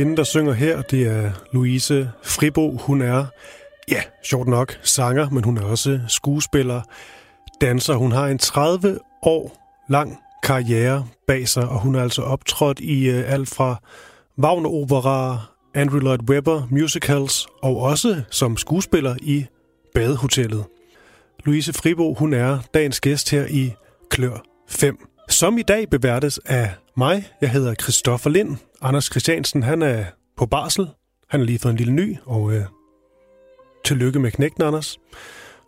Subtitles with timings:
[0.00, 2.76] kvinde, der synger her, det er Louise Fribo.
[2.76, 3.26] Hun er,
[3.90, 6.82] ja, sjovt nok, sanger, men hun er også skuespiller,
[7.60, 7.94] danser.
[7.94, 9.56] Hun har en 30 år
[9.88, 13.80] lang karriere bag sig, og hun er altså optrådt i uh, alt fra
[14.42, 15.40] Wagner-opera,
[15.74, 19.46] Andrew Lloyd Webber musicals, og også som skuespiller i
[19.94, 20.64] Badehotellet.
[21.44, 23.72] Louise Fribo, hun er dagens gæst her i
[24.10, 24.96] Klør 5,
[25.28, 27.24] som i dag beværtes af mig.
[27.40, 28.69] Jeg hedder Christoffer Lind.
[28.82, 30.04] Anders Christiansen, han er
[30.36, 30.88] på barsel.
[31.28, 32.64] Han har lige fået en lille ny, og øh,
[33.84, 34.98] tillykke med knægten, Anders.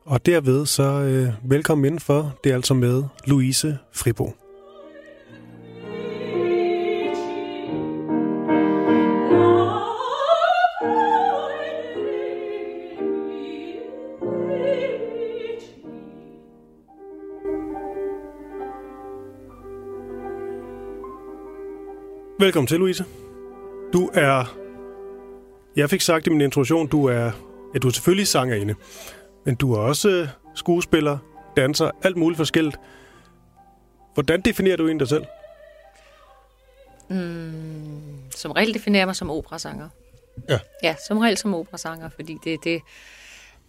[0.05, 2.39] Og derved så øh, velkommen indenfor.
[2.45, 4.42] Det er altså med Louise Fribo.
[22.43, 23.05] Velkommen til, Louise.
[23.93, 24.59] Du er...
[25.77, 27.31] Jeg fik sagt i min introduktion, du er...
[27.75, 28.75] Ja, du er selvfølgelig sangerinde,
[29.45, 31.19] men du er også skuespiller,
[31.57, 32.77] danser, alt muligt forskelligt.
[34.15, 35.25] Hvordan definerer du egentlig dig selv?
[37.09, 39.89] Mm, som regel definerer jeg mig som operasanger.
[40.49, 40.59] Ja.
[40.83, 42.81] Ja, som regel som operasanger, fordi det er det,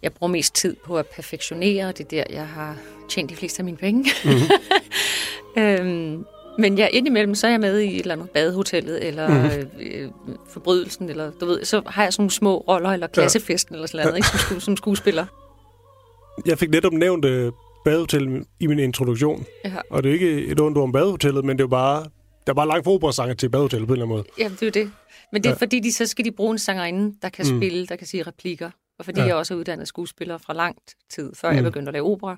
[0.02, 1.92] jeg bruger mest tid på at perfektionere.
[1.92, 2.76] Det er der, jeg har
[3.08, 4.10] tjent de fleste af mine penge.
[4.24, 4.50] Mm-hmm.
[5.62, 6.24] øhm,
[6.58, 9.68] men ja, indimellem, så er jeg med i et eller andet badehotellet, eller mm.
[9.80, 10.10] øh,
[10.48, 13.76] forbrydelsen, eller du ved, så har jeg sådan nogle små roller, eller klassefesten, ja.
[13.76, 15.26] eller sådan noget, ikke, som, som skuespiller.
[16.46, 17.52] Jeg fik netop nævnt øh,
[17.84, 19.72] badehotellet i min introduktion, Ja.
[19.90, 22.02] og det er ikke et ondt om badehotellet, men det er jo bare,
[22.46, 24.24] der er bare langt operasanger til badehotellet på en eller anden måde.
[24.38, 24.92] Jamen, det er jo det.
[25.32, 25.54] Men det er Ja.
[25.54, 25.58] ja.
[25.64, 27.58] fordi, de, så skal de bruge en sangerinde, der kan Mm.
[27.60, 28.70] spille, der kan sige replikker.
[28.98, 29.22] Og fordi Ja.
[29.24, 29.28] ja.
[29.28, 31.56] jeg også er uddannet skuespiller fra langt tid, før mm.
[31.56, 32.36] jeg begyndte at lave opera,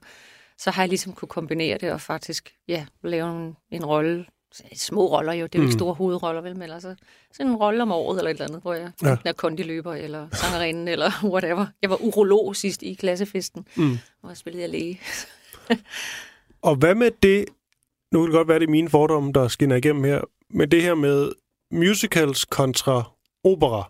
[0.58, 4.26] så har jeg ligesom kunne kombinere det og faktisk ja, lave en, en rolle.
[4.74, 5.66] Små roller jo, det er jo Mm.
[5.68, 6.94] ikke store hovedroller, vel, men altså
[7.32, 9.16] sådan en rolle om året eller et eller andet, hvor jeg ja.
[9.24, 11.66] er kondiløber eller sangerinde eller whatever.
[11.82, 13.98] Jeg var urolog sidst i klassefesten, Mm.
[14.20, 15.00] hvor jeg spillede jeg læge.
[16.62, 17.44] Og hvad med det,
[18.12, 20.82] nu kan det godt være, det er mine fordomme, der skinner igennem her, men det
[20.82, 21.32] her med
[21.72, 23.02] musicals kontra
[23.44, 23.88] opera.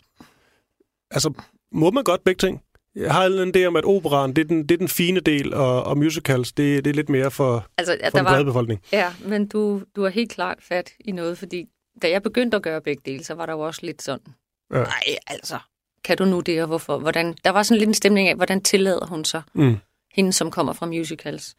[1.10, 1.32] Altså,
[1.72, 2.62] må man godt begge ting?
[2.96, 5.54] Jeg har en idé om, at operaen, det er den, det er den fine del,
[5.54, 8.80] og, og musicals, det, det er lidt mere for, Altså, ja, for den brede befolkning.
[8.92, 11.68] Ja, men du, du har helt klart fat i noget, fordi
[12.02, 14.34] da jeg begyndte at gøre begge dele, så var der jo også lidt sådan,
[14.72, 14.76] Ja.
[14.78, 15.58] nej, altså,
[16.04, 16.98] kan du nu det, og hvorfor?
[16.98, 17.34] Hvordan?
[17.44, 19.76] Der var sådan lidt en stemning af, hvordan tillader hun sig, Mm.
[20.14, 21.56] hende som kommer fra musicals.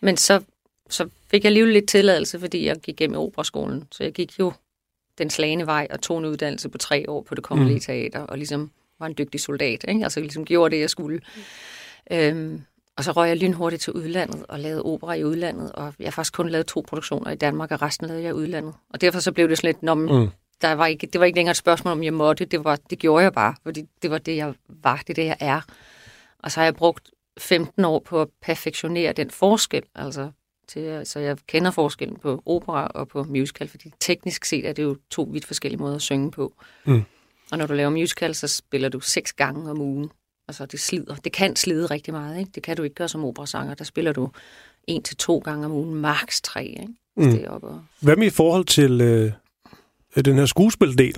[0.00, 0.40] Men så,
[0.90, 3.84] så fik jeg alligevel lidt tilladelse, fordi jeg gik gennem operaskolen.
[3.92, 4.52] Så jeg gik jo
[5.18, 7.80] den slagende vej og tog en uddannelse på tre år på det kongelige Mm.
[7.80, 8.70] teater, og ligesom
[9.04, 10.04] var en dygtig soldat, ikke?
[10.04, 11.20] altså ligesom gjorde det, jeg skulle.
[12.10, 12.62] Øhm,
[12.96, 16.10] og så røg jeg lynhurtigt til udlandet og lavede opera i udlandet, og jeg har
[16.10, 18.74] faktisk kun lavet to produktioner i Danmark, og resten lavede jeg i udlandet.
[18.90, 20.30] Og derfor så blev det sådan lidt, når Mm.
[20.62, 22.98] der var ikke, det var ikke længere et spørgsmål, om jeg måtte, det, var, det
[22.98, 25.60] gjorde jeg bare, fordi det var det, jeg var, det er det, jeg er.
[26.38, 30.30] Og så har jeg brugt 15 år på at perfektionere den forskel, altså
[30.68, 34.82] til, så jeg kender forskellen på opera og på musical, fordi teknisk set er det
[34.82, 36.54] jo to vidt forskellige måder at synge på.
[36.84, 37.02] Mm.
[37.52, 40.10] Og når du laver musical, så spiller du seks gange om ugen.
[40.48, 41.14] Altså det slider.
[41.14, 42.50] Det kan slide rigtig meget, ikke?
[42.54, 43.74] Det kan du ikke gøre som operasanger.
[43.74, 44.28] Der spiller du
[44.88, 46.92] en til to gange om ugen, max tre, ikke?
[47.16, 47.32] Hvis Mm.
[47.32, 47.84] det er op og...
[48.00, 49.32] Hvad med i forhold til øh,
[50.24, 51.16] den her skuespildel?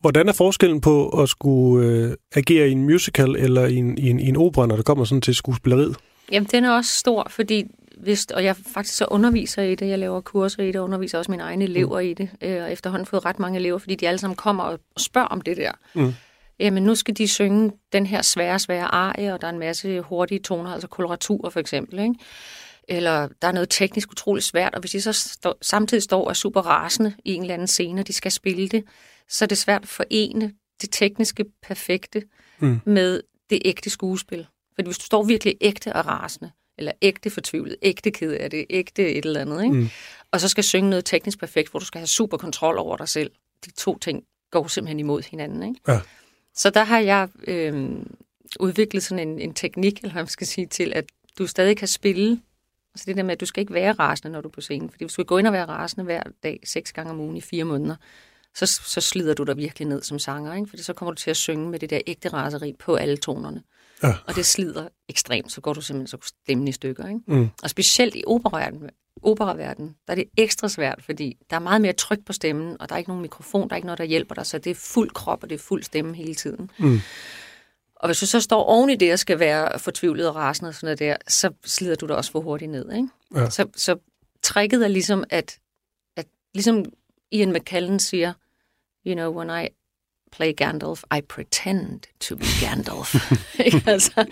[0.00, 4.10] Hvordan er forskellen på at skulle øh, agere i en musical eller i en, i,
[4.10, 5.96] en, i en opera, når det kommer sådan til skuespilleriet?
[6.32, 7.64] Jamen, den er også stor, fordi
[8.02, 11.18] hvis, og jeg faktisk så underviser i det, jeg laver kurser i det, og underviser
[11.18, 14.08] også mine egne elever i det, øh, og efterhånden fået ret mange elever, fordi de
[14.08, 15.72] alle sammen kommer og spørger om det der.
[15.94, 16.14] Mm.
[16.58, 20.00] Jamen, nu skal de synge den her svære, svære arie, og der er en masse
[20.00, 22.14] hurtige toner, altså koloraturer for eksempel, ikke?
[22.88, 26.30] Eller der er noget teknisk utroligt svært, og hvis de så stå, samtidig står og
[26.30, 28.84] er super rasende i en eller anden scene, og de skal spille det,
[29.28, 32.22] så er det svært at forene det tekniske perfekte
[32.58, 32.80] Mm.
[32.86, 33.20] med
[33.50, 34.46] det ægte skuespil.
[34.74, 36.50] Fordi hvis du står virkelig ægte og rasende,
[36.82, 39.76] eller ægte fortvivlet, ægte ked af det, ægte et eller andet, ikke?
[39.76, 39.88] Mm.
[40.30, 43.08] Og så skal synge noget teknisk perfekt, hvor du skal have super kontrol over dig
[43.08, 43.30] selv.
[43.64, 45.62] De to ting går simpelthen imod hinanden.
[45.62, 45.80] Ikke?
[45.88, 46.00] Ja.
[46.54, 47.90] Så der har jeg øh,
[48.60, 51.04] udviklet sådan en, en teknik, eller hvad man skal sige, til at
[51.38, 52.40] du stadig kan spille.
[52.94, 54.90] Altså det der med, at du skal ikke være rasende, når du er på scenen.
[54.90, 57.40] Fordi hvis du går ind og være rasende hver dag, seks gange om ugen i
[57.40, 57.96] fire måneder,
[58.54, 60.54] så, så slider du dig virkelig ned som sanger.
[60.54, 60.68] Ikke?
[60.68, 63.62] Fordi så kommer du til at synge med det der ægte raseri på alle tonerne.
[64.02, 64.14] Ja.
[64.26, 67.08] Og det slider ekstremt, så går du simpelthen så stemmen i stykker.
[67.08, 67.20] Ikke?
[67.26, 67.48] Mm.
[67.62, 68.90] Og specielt i operaverdenen,
[69.22, 72.88] operaverden, der er det ekstra svært, fordi der er meget mere tryk på stemmen, og
[72.88, 74.74] der er ikke nogen mikrofon, der er ikke noget, der hjælper dig, så det er
[74.74, 76.70] fuld krop, og det er fuld stemme hele tiden.
[76.78, 77.00] Mm.
[77.96, 80.74] Og hvis du så står oven i det, og skal være fortvivlet og rasende og
[80.74, 82.92] sådan noget der, så slider du dig også for hurtigt ned.
[82.92, 83.08] Ikke?
[83.34, 83.50] Ja.
[83.50, 83.96] Så, så
[84.42, 85.58] tricket er ligesom, at,
[86.16, 86.84] at ligesom
[87.30, 88.32] Ian McKellen siger,
[89.06, 89.68] You know, when I
[90.32, 93.14] play Gandalf, I pretend to be Gandalf.
[93.92, 94.24] altså,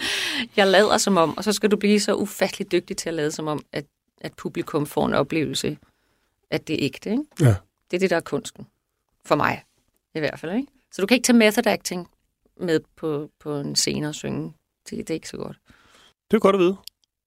[0.56, 3.32] jeg lader som om, og så skal du blive så ufattelig dygtig til at lade
[3.32, 3.84] som om, at,
[4.20, 5.78] at publikum får en oplevelse,
[6.50, 7.10] at det er ægte.
[7.10, 7.22] Ikke?
[7.40, 7.54] Ja.
[7.90, 8.66] Det er det, der er kunsten.
[9.24, 9.62] For mig,
[10.14, 10.52] i hvert fald.
[10.56, 10.66] Ikke?
[10.92, 12.08] Så du kan ikke tage method acting
[12.60, 14.52] med på, på en scene og synge.
[14.90, 15.56] Det, det er ikke så godt.
[16.30, 16.76] Det er godt at vide.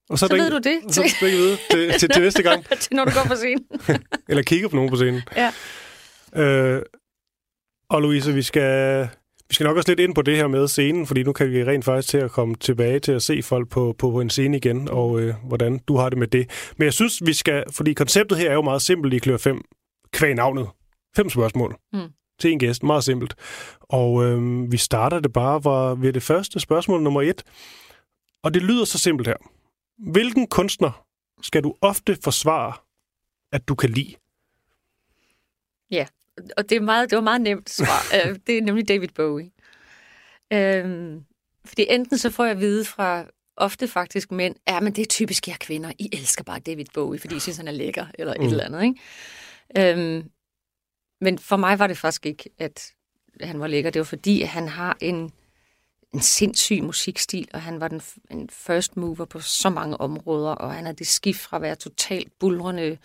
[0.09, 0.95] Og Så der ved ikke- du det.
[0.95, 2.65] Så er der ikke vide til, til, til næste gang.
[2.81, 3.65] til når du går på scenen.
[4.29, 5.21] Eller kigger på nogen på scenen.
[5.35, 5.51] Ja.
[6.41, 6.81] Øh,
[7.93, 9.07] og Louise, vi skal,
[9.47, 11.63] vi skal nok også lidt ind på det her med scenen, fordi nu kan vi
[11.63, 14.57] rent faktisk til at komme tilbage til at se folk på, på, på en scene
[14.57, 16.71] igen, og øh, hvordan du har det med det.
[16.77, 19.61] Men jeg synes, vi skal, fordi konceptet her er jo meget simpelt i Klør 5,
[20.11, 20.67] kvæg navnet.
[21.15, 22.09] Fem spørgsmål Mm.
[22.39, 23.35] til en gæst, meget simpelt.
[23.81, 27.43] Og øh, vi starter det bare var ved det første spørgsmål, nummer et.
[28.43, 29.37] Og det lyder så simpelt her.
[30.11, 31.05] Hvilken kunstner
[31.41, 32.73] skal du ofte forsvare,
[33.51, 34.15] at du kan lide?
[36.57, 38.01] Og det, er meget, det var meget nemt svar.
[38.29, 39.51] Øh, det er nemlig David Bowie.
[40.53, 41.23] Øhm,
[41.65, 43.25] fordi enten så får jeg at vide fra
[43.57, 47.19] ofte faktisk mænd, ja, men det er typisk jer kvinder, I elsker bare David Bowie,
[47.19, 48.45] fordi I synes, han er lækker, eller Mm.
[48.45, 48.83] et eller andet.
[48.83, 49.91] Ikke?
[49.91, 50.29] Øhm,
[51.21, 52.91] men for mig var det faktisk ikke, at
[53.41, 53.89] han var lækker.
[53.89, 55.31] Det var fordi, at han har en,
[56.13, 58.01] en sindssyg musikstil, og han var den
[58.31, 61.75] en first mover på så mange områder, og han havde det skift fra at være
[61.75, 62.97] totalt bulrende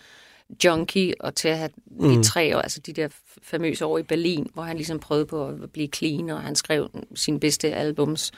[0.63, 2.09] junkie, og til at have mm.
[2.09, 3.07] de tre år, altså de der
[3.43, 6.89] famøse år i Berlin, hvor han ligesom prøvede på at blive clean, og han skrev
[7.15, 8.31] sine bedste albums,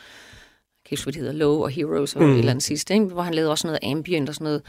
[0.85, 2.31] kan ikke det hedder, Low og Heroes og mm.
[2.31, 3.05] et eller andet sidste, ikke?
[3.05, 4.61] hvor han lavede også noget ambient og sådan noget.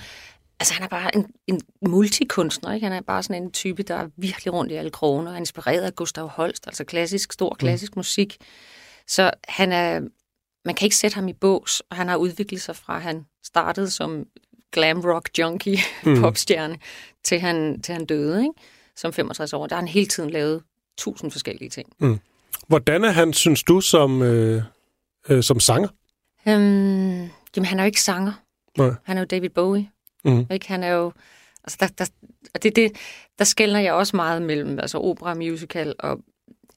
[0.60, 2.86] Altså han er bare en, en multikunstner, ikke?
[2.86, 5.38] Han er bare sådan en type, der er virkelig rundt i alle kroner, og er
[5.38, 7.98] inspireret af Gustav Holst, altså klassisk, stor klassisk mm.
[7.98, 8.36] musik.
[9.06, 10.00] Så han er,
[10.64, 13.90] man kan ikke sætte ham i bås, og han har udviklet sig fra, han startede
[13.90, 14.26] som
[14.72, 16.16] glam rock junkie, mm.
[16.20, 16.78] popstjerne,
[17.24, 18.54] til han, til han døde, ikke?
[18.96, 19.66] som 65 år.
[19.66, 20.62] Der har han hele tiden lavet
[20.98, 21.88] tusind forskellige ting.
[22.68, 24.62] Hvordan er han, synes du, som, øh,
[25.28, 25.88] øh, som sanger?
[26.48, 28.32] Øhm, jamen, han er jo ikke sanger.
[28.78, 28.90] Nej.
[29.04, 29.88] Han er jo David Bowie.
[30.24, 30.46] Mhm.
[30.50, 30.68] Ikke?
[30.68, 31.12] Han er jo...
[31.64, 32.06] Altså, der, der,
[32.54, 32.92] og det, det,
[33.38, 36.18] der skældner jeg også meget mellem altså opera, musical og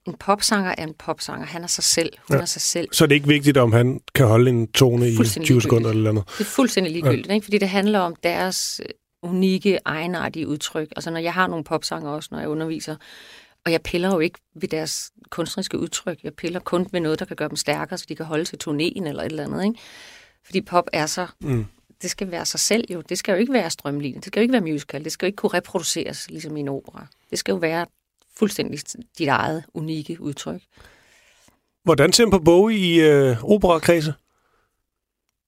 [0.08, 1.46] en popsanger er en popsanger.
[1.46, 2.10] Han er sig selv.
[2.28, 2.42] Hun Ja.
[2.42, 2.88] er sig selv.
[2.92, 5.90] Så er det ikke vigtigt, om han kan holde en tone i Fuldstændig 20 sekunder
[5.90, 6.30] eller noget.
[6.38, 7.34] Det er fuldstændig ligegyldigt, ja.
[7.34, 7.44] ikke?
[7.44, 8.82] fordi det handler om deres
[9.25, 10.88] unikke, egenartige udtryk.
[10.95, 12.95] Altså når jeg har nogle popsanger også, når jeg underviser,
[13.66, 16.19] og jeg piller jo ikke ved deres kunstneriske udtryk.
[16.24, 18.57] Jeg piller kun ved noget, der kan gøre dem stærkere, så de kan holde til
[18.63, 19.63] turnéen eller et eller andet.
[19.63, 19.80] Ikke?
[20.45, 21.27] Fordi pop er så...
[21.42, 21.66] Mm.
[22.01, 23.01] Det skal være sig selv jo.
[23.01, 24.24] Det skal jo ikke være strømlignet.
[24.24, 25.04] Det skal jo ikke være musical.
[25.04, 27.07] Det skal jo ikke kunne reproduceres, ligesom i en opera.
[27.30, 27.86] Det skal jo være
[28.38, 28.80] fuldstændig
[29.18, 30.62] dit eget unikke udtryk.
[31.83, 34.13] Hvordan ser han på Bowie i øh, operakredse?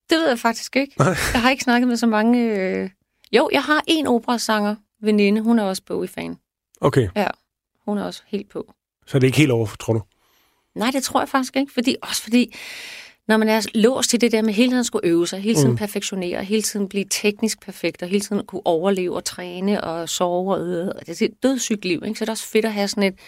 [0.09, 0.93] Det ved jeg faktisk ikke.
[0.99, 1.15] Nej.
[1.33, 2.59] Jeg har ikke snakket med så mange...
[2.59, 2.89] Øh...
[3.31, 5.41] Jo, jeg har en operasanger veninde.
[5.41, 6.37] Hun er også Bowie-fan.
[6.81, 7.09] Okay,
[7.85, 8.73] Hun er også helt på.
[9.07, 10.01] så er det ikke helt over, tror du?
[10.75, 11.73] Nej, det tror jeg faktisk ikke.
[11.73, 12.55] Fordi, også fordi,
[13.27, 15.55] når man er låst til det der med hele tiden at skulle øve sig, hele
[15.55, 15.77] tiden Mm.
[15.77, 20.55] perfektionere, hele tiden blive teknisk perfekt, og hele tiden kunne overleve og træne og sove.
[20.55, 22.01] Og, øh, det er et dødssygt liv.
[22.05, 22.19] Ikke?
[22.19, 23.19] Så det er også fedt at have sådan et,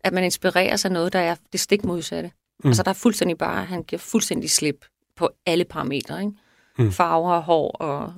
[0.00, 2.30] at man inspirerer sig noget, der er det stik modsatte.
[2.64, 2.68] Mm.
[2.68, 4.84] Altså der er fuldstændig bare, han giver fuldstændig slip
[5.16, 6.20] på alle parametre.
[6.20, 6.32] Ikke?
[6.78, 6.92] Mm.
[6.92, 8.12] Farver, hår og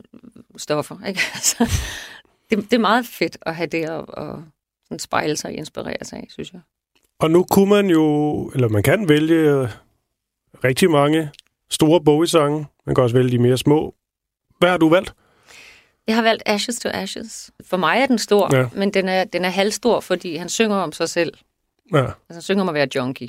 [0.56, 0.96] stoffer.
[1.08, 1.20] Ikke?
[1.34, 1.70] Altså,
[2.50, 4.44] det, det er meget fedt at have det og, og
[4.84, 6.60] sådan spejle sig og inspirere sig af, synes jeg.
[7.18, 9.68] Og nu kunne man jo, eller man kan vælge
[10.64, 11.30] rigtig mange
[11.70, 12.66] store Bowie-sange.
[12.86, 13.94] Man kan også vælge de mere små.
[14.58, 15.14] Hvad har du valgt?
[16.06, 17.50] Jeg har valgt Ashes to Ashes.
[17.66, 18.68] For mig er den stor, ja.
[18.74, 21.34] men den er, den er halvstor, fordi han synger om sig selv.
[21.92, 21.98] Ja.
[21.98, 23.28] Altså, han synger om at være junkie.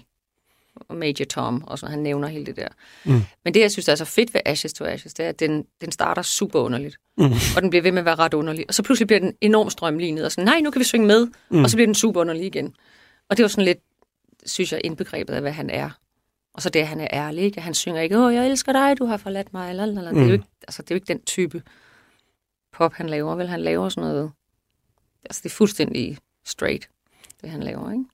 [0.75, 2.67] Og Major Tom, og sådan, han nævner hele det der.
[3.05, 3.21] Mm.
[3.43, 5.65] Men det, jeg synes er så fedt ved Ashes to Ashes, det er, at den,
[5.81, 6.97] den starter super underligt.
[7.17, 7.31] Mm.
[7.55, 8.65] Og den bliver ved med at være ret underlig.
[8.67, 11.25] Og så pludselig bliver den enormt strømlignet, og sådan, nej, nu kan vi synge med.
[11.25, 11.57] Mm.
[11.57, 11.63] Mm.
[11.63, 12.75] Og så bliver den super underlig igen.
[13.29, 13.79] Og det var sådan lidt,
[14.45, 15.89] synes jeg, indbegrebet af, hvad han er.
[16.53, 17.61] Og så det, at han er ærlig, ikke?
[17.61, 20.11] Han synger ikke, åh, jeg elsker dig, du har forladt mig, eller, eller.
[20.11, 20.17] Mm.
[20.17, 21.61] Det, er jo ikke, altså, det er jo ikke den type
[22.73, 23.47] pop, han laver, vel?
[23.47, 24.31] Han laver sådan noget,
[25.23, 26.89] altså det er fuldstændig straight,
[27.41, 28.05] det han laver, ikke?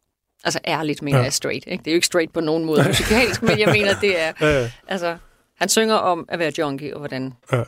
[0.48, 1.22] Altså ærligt mener Ja.
[1.22, 1.24] ja.
[1.24, 1.82] jeg straight, ikke?
[1.84, 4.62] Det er jo ikke straight på nogen måde musikalsk, men jeg mener, det er, Ja,
[4.62, 4.72] ja.
[4.88, 5.18] altså,
[5.58, 7.64] han synger om at være junkie, og hvordan, Ja.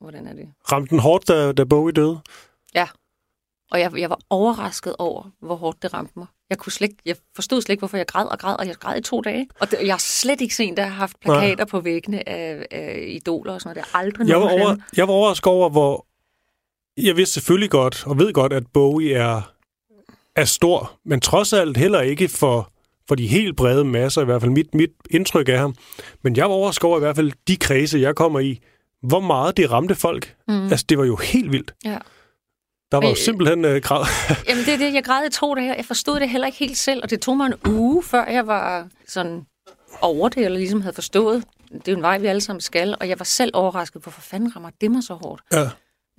[0.00, 0.48] hvordan er det?
[0.72, 2.20] Ramte den hårdt, da, da Bowie døde?
[3.70, 6.26] Og jeg, jeg var overrasket over, hvor hårdt det ramte mig.
[6.50, 8.98] Jeg, kunne slet, jeg forstod slet ikke, hvorfor jeg græd og græd, og jeg græd
[8.98, 9.48] i to dage.
[9.60, 13.04] Og det, jeg har slet ikke set, der har haft plakater på væggene af, af
[13.08, 13.86] idoler og sådan noget.
[13.86, 16.06] Det er aldrig Jeg var, over, jeg var overrasket over, hvor...
[17.02, 19.52] Jeg vidste selvfølgelig godt, og ved godt, at Bowie er,
[20.36, 22.72] er stor, men trods alt heller ikke for,
[23.08, 25.74] for de helt brede masser, i hvert fald mit, mit indtryk af ham.
[26.22, 28.60] Men jeg var overrasket over i hvert fald de kredse, jeg kommer i,
[29.02, 30.34] hvor meget det ramte folk.
[30.48, 30.62] Mm.
[30.64, 31.74] Altså, det var jo helt vildt.
[31.84, 31.98] Ja.
[32.92, 34.04] Der var jo simpelthen øh, græd.
[34.48, 35.74] Jamen, det er det, jeg græd i tro det her.
[35.74, 38.46] Jeg forstod det heller ikke helt selv, og det tog mig en uge, før jeg
[38.46, 39.46] var sådan
[40.00, 41.44] over det, eller ligesom havde forstået.
[41.72, 44.10] Det er jo en vej, vi alle sammen skal, og jeg var selv overrasket på,
[44.10, 45.42] for fanden rammer det mig så hårdt.
[45.52, 45.68] Ja.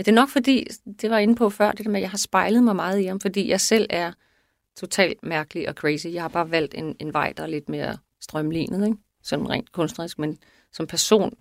[0.04, 0.68] Men det er nok fordi,
[1.02, 3.00] det var jeg inde på før, det der med, at jeg har spejlet mig meget
[3.00, 4.12] i ham, fordi jeg selv er
[4.76, 6.08] totalt mærkelig og crazy.
[6.08, 8.98] Jeg har bare valgt en, en vej, der er lidt mere strømlignet, ikke?
[9.24, 10.38] sådan rent kunstnerisk, men
[10.72, 11.34] som person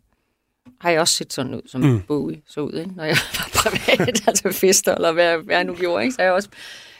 [0.80, 2.02] har jeg også set sådan ud, som mm.
[2.02, 2.96] Bowie så ud, ikke?
[2.96, 6.04] når jeg var privat, altså fester, eller hvad, hvad jeg nu gjorde.
[6.04, 6.14] Ikke?
[6.14, 6.48] Så har jeg også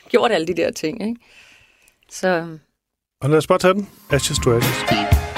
[0.09, 1.09] gjort alle de der ting.
[1.09, 1.21] Ikke?
[2.11, 2.59] Så...
[3.21, 3.89] Og lad os bare tage den.
[4.11, 5.32] Ashes to Ashes.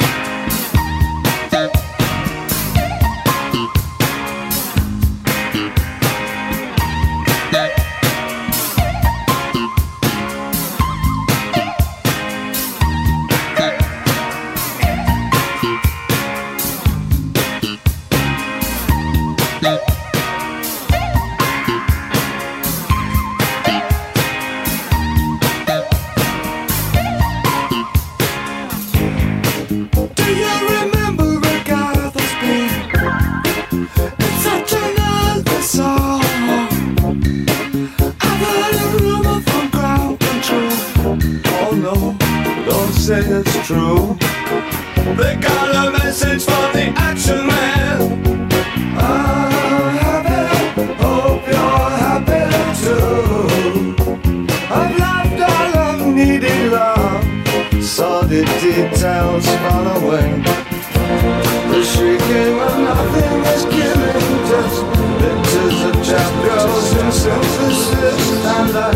[58.95, 60.43] Tales following.
[60.43, 64.79] The shrieking of nothing is killing just
[65.19, 68.45] pictures of chap girls and synthesis.
[68.47, 68.95] And I,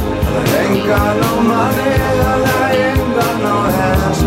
[0.62, 4.20] ain't got no money and I ain't got no hands.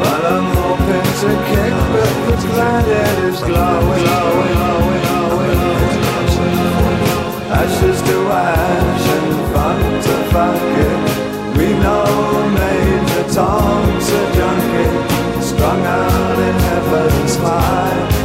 [0.00, 5.60] But I'm hoping to kick but the planet is glowing, glowing, glowing, glowing.
[7.50, 11.27] Ashes to ash and fun to fucking.
[11.58, 12.04] We know
[12.54, 18.17] Major Tom's a junkie, strung out in heaven's high.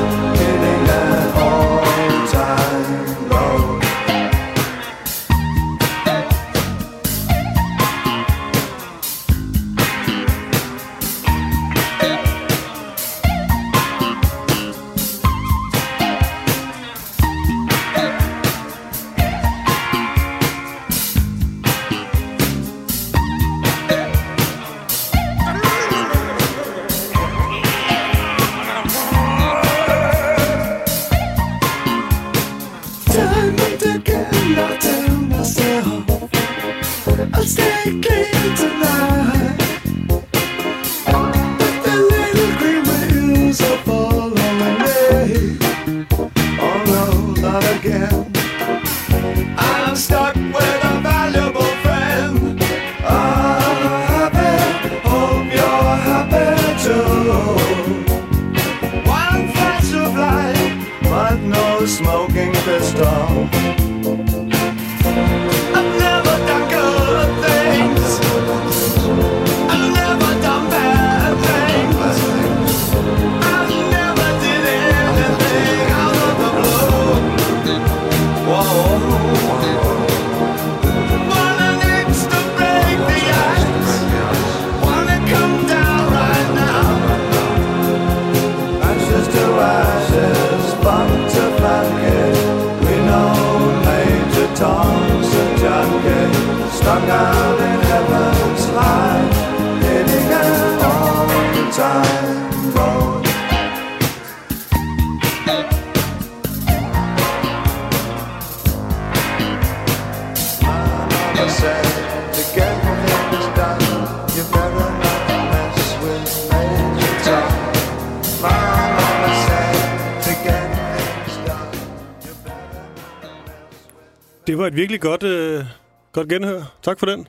[124.64, 125.66] Var et virkelig godt, øh,
[126.12, 126.78] godt genhør.
[126.84, 127.28] Tak for den.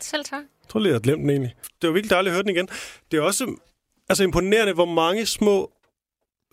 [0.00, 0.40] Selv tak.
[0.40, 1.54] Jeg tror lige, jeg havde glemt den egentlig.
[1.82, 2.68] Det var virkelig dejligt at høre den igen.
[3.10, 3.56] Det er også
[4.08, 5.72] altså, imponerende, hvor mange små,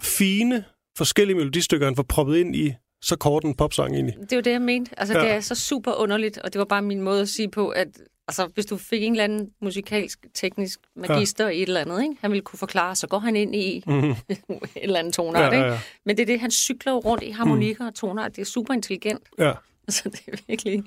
[0.01, 0.65] fine,
[0.97, 4.15] forskellige melodistykker, han får proppet ind i så kort en popsang egentlig.
[4.21, 4.91] Det er jo det, jeg mente.
[4.97, 5.23] Altså, ja.
[5.23, 7.87] det er så super underligt, og det var bare min måde at sige på, at
[8.27, 11.51] altså, hvis du fik en eller anden musikalsk, teknisk magister ja.
[11.51, 12.15] i et eller andet, ikke?
[12.21, 14.15] han ville kunne forklare, så går han ind i mm-hmm.
[14.29, 14.37] et
[14.75, 15.53] eller andet tonart.
[15.53, 15.73] Ja, ja, ja.
[15.73, 15.83] Ikke?
[16.05, 17.87] Men det er det, han cykler rundt i harmonikker mm.
[17.87, 18.35] og tonart.
[18.35, 19.21] Det er super intelligent.
[19.39, 19.53] Ja.
[19.89, 20.83] Altså, det er virkelig...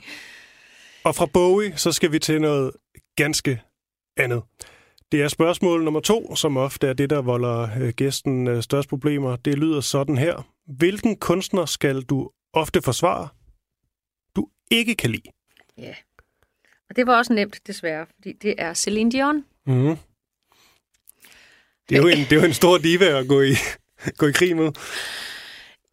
[1.04, 2.72] Og fra Bowie, så skal vi til noget
[3.16, 3.62] ganske
[4.16, 4.42] andet.
[5.12, 8.88] Det er spørgsmål nummer to, som ofte er det, der volder øh, gæsten øh, størst
[8.88, 9.36] problemer.
[9.36, 10.48] Det lyder sådan her.
[10.66, 13.28] hvilken kunstner skal du ofte forsvare,
[14.36, 15.30] du ikke kan lide?
[15.78, 15.94] Ja.
[16.90, 19.44] Og det var også nemt, desværre, fordi det er Celine Dion.
[19.66, 19.96] Mm.
[21.88, 23.52] Det er, jo en, det er jo en stor diva at gå i,
[24.18, 24.72] gå i krig med.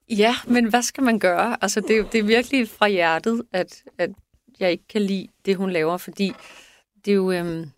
[0.10, 1.58] Ja, men hvad skal man gøre?
[1.62, 4.10] Altså, det, er- det er virkelig fra hjertet, at, at
[4.60, 6.32] jeg ikke kan lide det, hun laver, fordi
[7.06, 7.32] det er jo...
[7.32, 7.72] Øhm...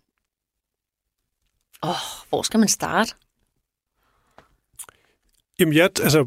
[1.82, 1.94] Åh,
[2.28, 3.14] hvor skal man starte?
[5.58, 6.22] Jamen, jeg, altså,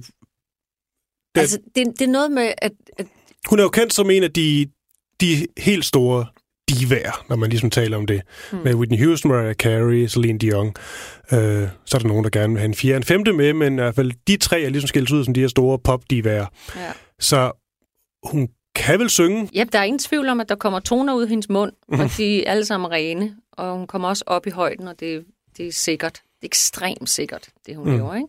[1.36, 1.42] Det...
[1.42, 3.08] Altså, det, det er noget med, at, at
[3.50, 4.72] hun er jo kendt som en af de,
[5.22, 6.26] de helt store
[6.70, 8.22] divaer, når man ligesom taler om det.
[8.52, 8.58] Mm.
[8.58, 10.68] Med Whitney Houston, Mariah Carey, Celine Dion.
[10.68, 13.74] Øh, så er der nogen, der gerne vil have en fjerde en femte med, men
[13.74, 16.46] i hvert fald de tre er ligesom skilt ud som de her store pop-divaer.
[16.76, 16.92] ja.
[17.20, 17.52] Så
[18.24, 19.50] hun kan vel synge.
[19.54, 22.10] Ja, der er ingen tvivl om, at der kommer toner ud af hendes mund, og
[22.18, 25.26] de er alle sammen rene, og hun kommer også op i højden, og det,
[25.58, 26.14] det er sikkert.
[26.14, 27.96] Det er ekstremt sikkert, det hun mm.
[27.96, 28.28] laver, ikke?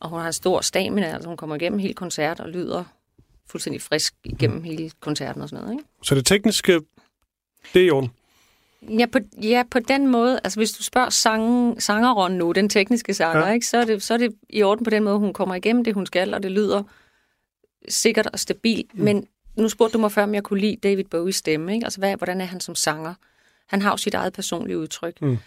[0.00, 2.84] Og hun har en stor stamina, altså hun kommer igennem hele koncert og lyder
[3.50, 4.64] fuldstændig frisk igennem mm.
[4.64, 5.88] hele koncerten og sådan noget, ikke?
[6.02, 6.80] Så det tekniske,
[7.74, 8.10] det er i orden.
[8.82, 10.40] Ja på, ja, på den måde.
[10.44, 13.52] Altså, hvis du spørger sang, sangeren nu, den tekniske sanger, Ja.
[13.52, 15.84] ikke, så, er det, så er det i orden på den måde, hun kommer igennem
[15.84, 16.82] det, hun skal, og det lyder
[17.88, 18.98] sikkert og stabilt.
[18.98, 19.04] Mm.
[19.04, 21.74] Men nu spurgte du mig før, om jeg kunne lide David Bowies stemme.
[21.74, 21.86] Ikke?
[21.86, 23.14] Altså, hvad, hvordan er han som sanger?
[23.66, 25.22] Han har jo sit eget personlige udtryk.
[25.22, 25.38] Mm.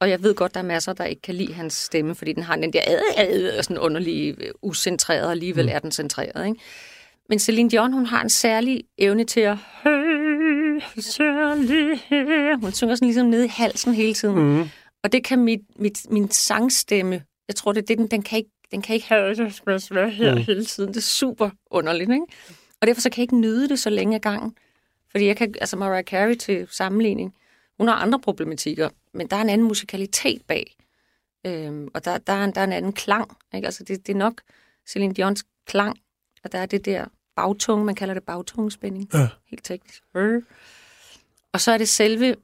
[0.00, 2.42] Og jeg ved godt, der er masser, der ikke kan lide hans stemme, fordi den
[2.42, 2.82] har den der
[3.18, 5.72] øh, øh, sådan underlige, øh, ucentreret, og alligevel mm.
[5.72, 6.46] er den centreret.
[6.46, 6.60] Ikke?
[7.28, 9.56] Men Celine Dion, hun har en særlig evne til at...
[12.60, 14.58] Hun synger sådan ligesom nede i halsen hele tiden.
[14.58, 14.68] Mm.
[15.02, 18.38] Og det kan mit, mit, min sangstemme, jeg tror, det er det, den, den, kan
[18.38, 20.40] ikke, den kan ikke have det, her mm.
[20.40, 20.88] hele tiden.
[20.88, 22.26] Det er super underligt, ikke?
[22.80, 24.54] Og derfor så kan jeg ikke nyde det så længe ad gangen.
[25.10, 27.34] Fordi jeg kan, altså Mariah Carey til sammenligning,
[27.78, 30.76] hun har andre problematikker, men der er en anden musikalitet bag.
[31.46, 33.36] Øhm, og der, der, er en, der er en anden klang.
[33.54, 33.66] Ikke?
[33.66, 34.40] Altså det, det er nok
[34.88, 35.98] Celine Dions klang,
[36.44, 37.04] og der er det der
[37.42, 39.28] bagtunge, man kalder det bagtungespænding, Ja.
[39.46, 40.02] helt teknisk.
[41.52, 42.36] Og så er det selve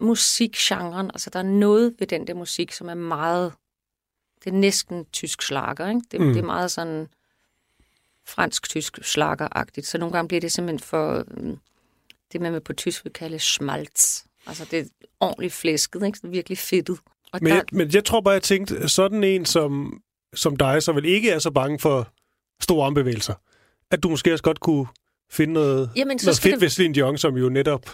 [0.00, 3.52] musikgenren, altså der er noget ved den der musik, som er meget,
[4.44, 6.00] det er næsten tysk slager, ikke?
[6.12, 6.26] Det, Mm.
[6.32, 7.08] det er meget sådan
[8.26, 11.58] fransk-tysk slageragtigt, så nogle gange bliver det simpelthen for, mm,
[12.32, 14.22] det man på tysk vil kalde schmaltz.
[14.46, 14.84] Altså det er
[15.20, 16.16] ordentligt flæsket, ikke?
[16.16, 16.98] Det er virkelig fedtet.
[17.32, 20.02] Og Men, der, jeg, men jeg tror bare, jeg tænkte, sådan en som,
[20.34, 22.08] som dig, som vel ikke er så bange for
[22.62, 23.34] store armbevægelser,
[23.90, 24.86] at du måske også godt kunne
[25.30, 27.86] finde noget, Jamen, så noget fedt det- ved Celine Dion, som jo netop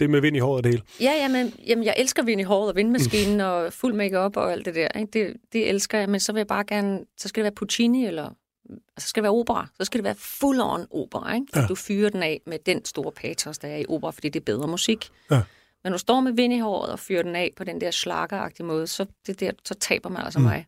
[0.00, 0.82] det med vind i håret og det hele.
[1.00, 4.64] Ja, jamen, jamen, jeg elsker vind i håret og vindmaskinen og fuld makeup og alt
[4.64, 4.88] det der.
[4.98, 5.10] Ikke?
[5.12, 8.06] Det, det elsker jeg, men så vil jeg bare gerne, så skal det være Puccini,
[8.06, 9.66] eller altså, så skal det være opera.
[9.80, 11.46] Så skal det være full on opera, ikke?
[11.56, 11.66] Ja.
[11.66, 14.44] Du fyrer den af med den store patos, der er i opera, fordi det er
[14.44, 15.08] bedre musik.
[15.30, 15.42] Ja.
[15.84, 18.66] Men du står med vind i håret og fyrer den af på den der slageragtige
[18.66, 20.44] måde, så, det der, så taber man altså mm.
[20.44, 20.66] mig.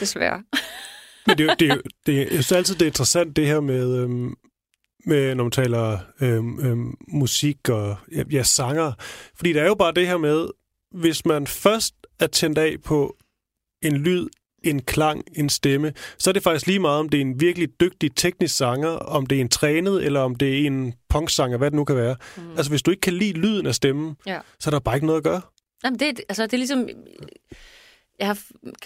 [0.00, 0.42] Desværre.
[1.26, 4.34] Men det, er det, det, jeg synes altid, det er interessant, det her med, øhm,
[5.06, 7.96] med når man taler øhm, øhm, musik og
[8.32, 8.92] ja, sanger.
[9.36, 10.48] Fordi der er jo bare det her med,
[10.90, 13.16] hvis man først er tændt af på
[13.82, 14.28] en lyd,
[14.64, 17.80] en klang, en stemme, så er det faktisk lige meget, om det er en virkelig
[17.80, 21.70] dygtig teknisk sanger, om det er en trænet, eller om det er en punksanger, hvad
[21.70, 22.16] det nu kan være.
[22.36, 22.50] Mm.
[22.56, 24.40] Altså, hvis du ikke kan lide lyden af stemmen, Ja.
[24.60, 25.40] så er der bare ikke noget at gøre.
[25.84, 26.88] Jamen, det, altså, det er ligesom...
[28.22, 28.38] Jeg har,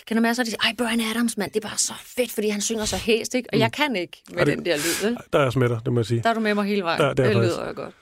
[0.06, 2.60] kender masser, der siger, ej, Brian Adams, mand, det er bare så fedt, fordi han
[2.60, 3.48] synger så hæst, ikke?
[3.52, 4.40] Og jeg kan ikke med Mm.
[4.40, 5.18] Og det- den der lyd, vel?
[5.32, 6.22] Der er jeg med dig, det må jeg sige.
[6.22, 7.02] Der er du med mig hele vejen.
[7.02, 7.94] Ja, det er det lyder jeg godt.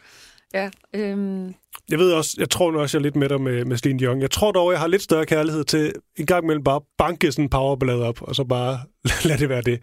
[0.54, 1.54] Ja, øhm,
[1.90, 3.98] Jeg ved også, jeg tror nu også, jeg er lidt med dig med, med Celine
[3.98, 4.20] Dion.
[4.20, 7.44] Jeg tror dog, jeg har lidt større kærlighed til en gang imellem bare banke sådan
[7.44, 8.80] en powerballade op, og så bare
[9.28, 9.80] lade det være det.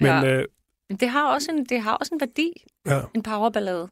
[0.00, 0.24] Men, Ja.
[0.26, 0.44] øh,
[0.88, 2.52] men det har, også en, det har også en værdi,
[2.86, 3.00] ja.
[3.14, 3.88] en powerballade.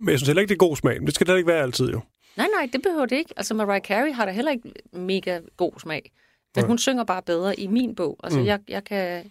[0.00, 0.98] men jeg synes heller ikke, det er god smag.
[0.98, 2.00] Men det skal heller ikke være altid jo.
[2.36, 3.34] Nej, nej, det behøver det ikke.
[3.36, 6.10] Altså, Mariah Carey har da heller ikke mega god smag.
[6.56, 8.16] Men hun synger bare bedre i min bog.
[8.24, 8.44] Altså, Mm.
[8.46, 9.30] jeg, jeg, kan,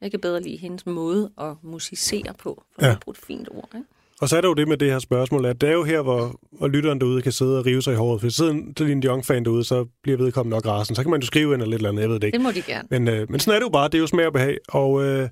[0.00, 2.62] jeg kan bedre lide hendes måde at musicere på.
[2.74, 2.92] For Ja.
[2.92, 3.86] at bruge et fint ord, ikke?
[4.20, 6.02] Og så er der jo det med det her spørgsmål, at det er jo her,
[6.02, 8.20] hvor, hvor lytteren derude kan sidde og rive sig i håret.
[8.20, 10.94] For hvis der sidder en Celine Dion-fan derude, så bliver vedkommende nok rasen.
[10.96, 12.36] Så kan man jo skrive ind eller lidt eller andet, jeg ved det ikke.
[12.36, 12.88] Det må de gerne.
[12.90, 13.88] Men, øh, men sådan er det jo bare.
[13.88, 14.58] Det er jo smag og behag.
[14.68, 15.28] Og øh,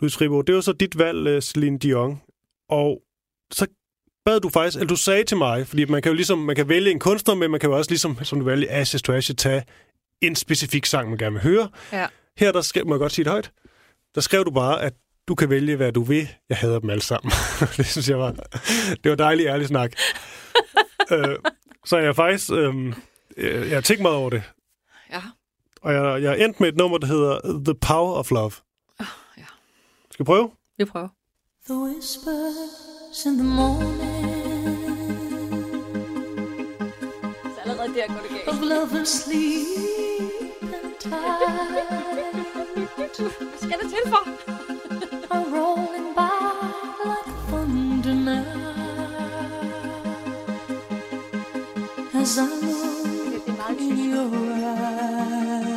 [0.00, 2.20] Louis Fribo, det var så dit valg, øh, Celine Dion.
[2.68, 3.02] Og
[3.52, 3.66] så
[4.24, 6.68] bad du faktisk, eller du sagde til mig, fordi man kan jo ligesom, man kan
[6.68, 9.36] vælge en kunstner, men man kan jo også ligesom, som du valgte Ashes to Ashes,
[9.38, 9.62] tage
[10.22, 11.68] en specifik sang, man gerne vil høre.
[11.92, 12.06] Ja.
[12.38, 13.52] Her, der skrev, må jeg godt sige det højt,
[14.14, 14.94] der skrev du bare, at
[15.28, 16.28] du kan vælge, hvad du vil.
[16.48, 17.32] Jeg hader dem alle sammen.
[17.76, 18.34] det synes jeg var,
[19.04, 19.92] det var dejligt ærlig snak.
[21.12, 21.36] øh,
[21.86, 22.92] så jeg faktisk, øh,
[23.36, 24.42] jeg jeg har tænkt meget over det.
[25.10, 25.22] Ja.
[25.82, 28.52] Og jeg, jeg er endt med et nummer, der hedder The Power of Love.
[29.38, 29.44] ja.
[30.10, 30.50] Skal vi prøve?
[30.78, 31.08] Vi prøver.
[31.66, 34.00] The whispers in the morning
[37.54, 40.11] Så allerede der går det of lovers sleep
[41.02, 41.12] tight.
[43.60, 43.92] Ich kann jetzt.
[45.30, 46.28] Are rolling by
[47.04, 48.44] like thunder.
[52.14, 54.30] As I look in your
[54.64, 55.71] eyes.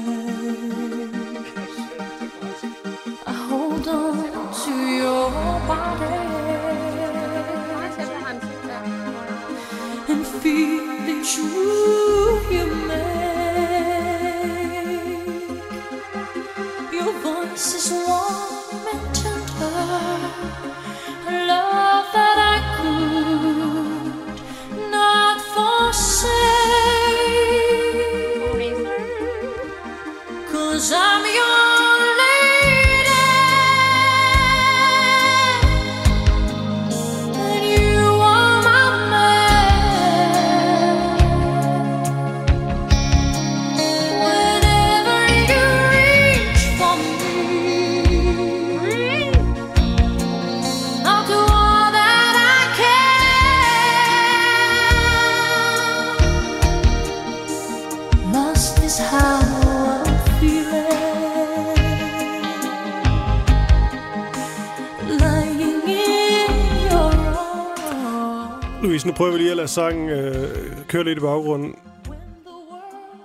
[69.15, 71.75] Prøver vi lige at lade sangen øh, køre lidt i baggrunden.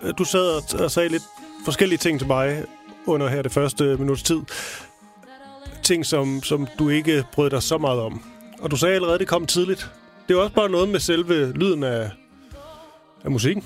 [0.03, 1.22] Øh, du sad og, og sagde lidt
[1.64, 2.64] forskellige ting til mig
[3.07, 4.40] under her det første minuts tid.
[5.83, 8.22] Ting, som, som du ikke brød dig så meget om.
[8.61, 9.90] Og du sagde allerede, at det kom tidligt.
[10.29, 12.11] Det er også bare noget med selve lyden af,
[13.24, 13.64] af musikken.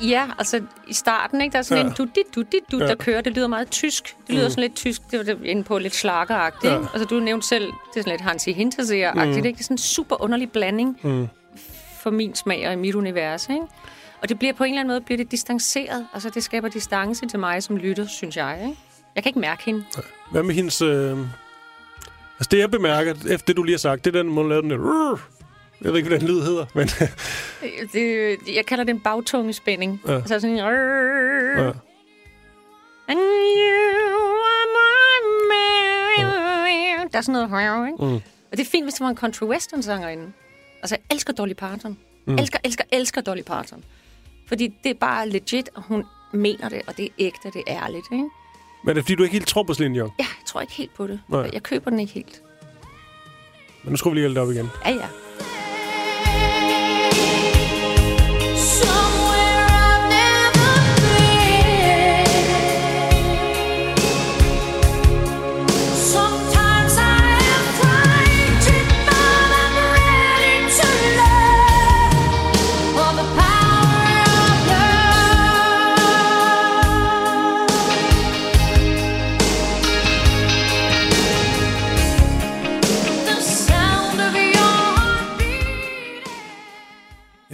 [0.00, 1.52] Ja, altså i starten, ikke?
[1.52, 1.90] Der er sådan Ja.
[1.90, 2.86] en du dit du dit du Ja.
[2.86, 3.20] der kører.
[3.20, 4.16] Det lyder meget tysk.
[4.26, 4.50] Det lyder mm.
[4.50, 5.02] sådan lidt tysk.
[5.10, 6.72] Det var inde på lidt slakkeragtigt.
[6.72, 6.78] Ja.
[6.78, 6.86] Ja.
[6.94, 9.40] Altså du nævnte selv, det er sådan lidt Hansi Hinterseer-agtigt.
[9.40, 9.46] Mm.
[9.46, 9.52] Ikke?
[9.52, 11.28] Det er sådan en super underlig blanding Mm.
[12.00, 13.48] for min smag og i mit univers.
[13.48, 13.62] Ikke?
[14.22, 16.06] Og det bliver på en eller anden måde bliver det distanceret.
[16.14, 18.58] Altså det skaber distance til mig som lytter, synes jeg.
[18.62, 18.78] Ikke?
[19.14, 19.84] Jeg kan ikke mærke hende.
[20.30, 20.82] Hvad med hendes...
[20.82, 21.18] Øh...
[22.38, 24.70] Altså det, jeg bemærker, efter det, du lige har sagt, det er den, måde, den
[24.70, 25.16] der...
[25.82, 26.88] Jeg ved ikke, hvad den lyd hedder, men...
[27.92, 30.00] Det, jeg kalder det en bagtungespænding.
[30.06, 30.14] Ja.
[30.14, 30.66] Altså sådan ja.
[33.08, 35.12] And you are my
[35.48, 37.08] man.
[37.12, 38.04] Der er sådan noget ikke?
[38.04, 38.14] Mm.
[38.14, 40.32] Og det er fint, hvis det var en country western sangerinde.
[40.82, 41.98] Altså, jeg elsker Dolly Parton.
[42.26, 42.34] Mm.
[42.38, 43.84] Elsker, elsker, elsker Dolly Parton.
[44.48, 47.82] Fordi det er bare legit, og hun mener det, og det er ægte, det er
[47.84, 48.28] ærligt, ikke?
[48.84, 50.10] Men er det, fordi du ikke helt tror på Celine Dion?
[50.18, 51.20] Ja, jeg tror ikke helt på det.
[51.28, 51.50] Nej.
[51.52, 52.42] Jeg køber den ikke helt.
[53.82, 54.68] Men nu skruer vi lige lidt op igen.
[54.84, 55.08] Ja, ja.
[58.82, 59.35] someone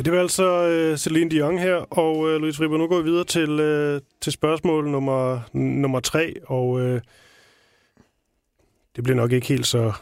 [0.05, 3.25] det var altså øh, Celine Dion her, og øh, Louise Ripper, nu går vi videre
[3.25, 7.01] til, øh, til spørgsmål nummer, nummer tre, og øh,
[8.97, 9.93] det bliver nok ikke helt så...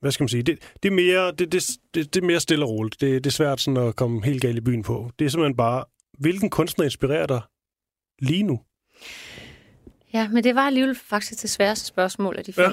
[0.00, 0.42] Hvad skal man sige?
[0.42, 3.00] Det, det, er, mere, det, det, det, det er mere stille og roligt.
[3.00, 5.10] Det, det er svært sådan at komme helt galt i byen på.
[5.18, 5.84] Det er simpelthen bare,
[6.18, 7.40] hvilken kunstner inspirerer dig
[8.18, 8.60] lige nu?
[10.12, 12.52] Ja, men det var alligevel faktisk det sværeste spørgsmål af de.
[12.56, 12.62] Ja.
[12.62, 12.72] Ja.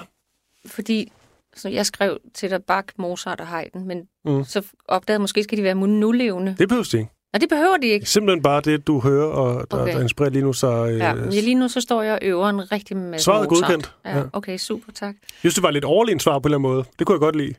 [0.66, 1.12] Fordi
[1.56, 4.44] så jeg skrev til dig Bach, Mozart og Haydn, men Mm.
[4.44, 6.56] så opdagede jeg, måske skal de være nulevende.
[6.60, 7.10] Det behøver det ikke.
[7.34, 8.06] Og det behøver de ikke.
[8.10, 9.94] Simpelthen bare det, du hører, og der, okay.
[9.96, 10.54] Der inspirerer lige nu.
[10.54, 13.44] Så, øh, Ja, men lige nu så står jeg og øver en rigtig masse Svaret
[13.44, 13.96] er godkendt.
[14.06, 14.18] Ja.
[14.18, 15.16] Ja, okay, super, tak.
[15.22, 16.86] Jeg synes, det var lidt overlegent svar på en eller anden måde.
[17.00, 17.54] Det kunne jeg godt lide.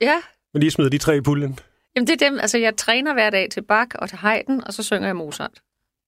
[0.00, 0.14] Ja,
[0.52, 1.58] Men lige smider de tre i puljen.
[1.96, 2.38] Jamen, det er dem.
[2.40, 5.60] Altså, jeg træner hver dag til Bach og til Haydn, og så synger jeg Mozart.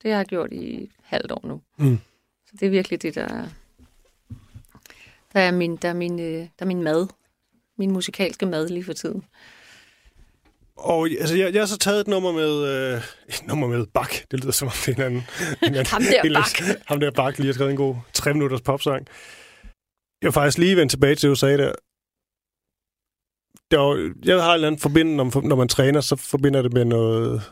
[0.02, 1.60] Det har jeg gjort i halvt år nu.
[1.78, 1.98] Mm.
[2.46, 3.44] Så det er virkelig det, der er,
[5.32, 7.06] der er min, der er min, øh, der er min mad.
[7.78, 9.24] Min musikalske mad lige for tiden.
[10.76, 12.64] Og altså, jeg, jeg har så taget et nummer med...
[12.64, 14.14] Øh, et nummer med Bak.
[14.30, 15.22] Det lyder som om det er en anden...
[15.62, 16.62] En anden Ham der Bach.
[16.86, 19.06] Ham der Bak lige har skrevet en god tre minutters popsang.
[20.22, 21.72] Jeg vil faktisk lige vende tilbage til, du sagde der.
[23.70, 26.84] der var, jeg har en eller anden forbindelse, når man træner, så forbinder det med
[26.84, 27.42] noget,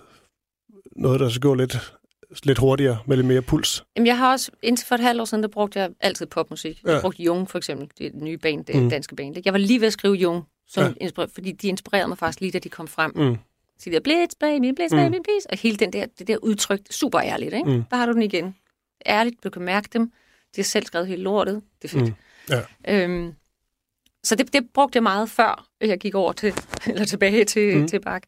[0.97, 1.95] noget der så går lidt,
[2.43, 3.85] lidt hurtigere, med lidt mere puls.
[3.97, 6.83] Jamen, jeg har også, indtil for et halvt år siden, der brugte jeg altid popmusik.
[6.87, 6.93] Ja.
[6.93, 8.91] Jeg brugte Jung, for eksempel, det er det nye band, det Mm.
[8.91, 9.37] danske band.
[9.45, 10.93] Jeg var lige ved at skrive Jung, som Ja.
[11.01, 13.13] inspirerede, fordi de inspirerede mig faktisk lige, da de kom frem.
[13.17, 13.37] Mm.
[13.79, 14.99] Så de der, blitz, baby, blitz, Mm.
[14.99, 15.51] baby, please.
[15.51, 17.71] Og hele den der, det der udtryk, super ærligt, ikke?
[17.71, 17.85] Mm.
[17.91, 18.57] Der har du den igen.
[19.07, 20.07] Ærligt, du kan mærke dem.
[20.57, 21.63] De har selv skrevet helt lortet.
[21.83, 22.05] Det er fedt.
[22.09, 22.15] Mm.
[22.87, 23.03] Ja.
[23.05, 23.33] Øhm,
[24.25, 26.53] så det, det brugte jeg meget før, jeg gik over til,
[26.89, 27.89] eller tilbage til, mm.
[27.89, 28.25] til Bach.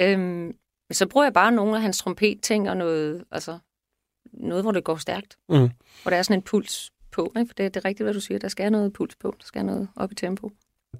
[0.00, 0.52] Øhm,
[0.88, 3.58] men så bruger jeg bare nogle af hans trompetting og noget, altså,
[4.32, 5.36] noget, hvor det går stærkt.
[5.48, 5.70] Mm.
[6.02, 7.32] Hvor der er sådan en puls på.
[7.36, 7.48] Ikke?
[7.48, 8.38] For det, det er rigtigt, hvad du siger.
[8.38, 9.34] Der skal noget puls på.
[9.38, 10.52] Der skal noget op i tempo.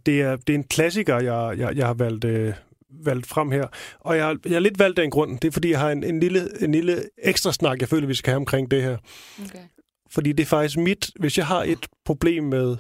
[0.07, 2.55] Det er, det er en klassiker, jeg, jeg, jeg har valgt, øh,
[2.91, 3.67] valgt frem her.
[4.01, 5.39] Og jeg, jeg har lidt valgt af en grund.
[5.39, 8.15] Det er, fordi jeg har en, en, lille, en lille ekstra snak, jeg føler, vi
[8.15, 8.97] skal have omkring det her.
[9.45, 9.63] Okay.
[10.11, 11.11] Fordi det er faktisk mit...
[11.21, 12.77] Hvis jeg har et problem med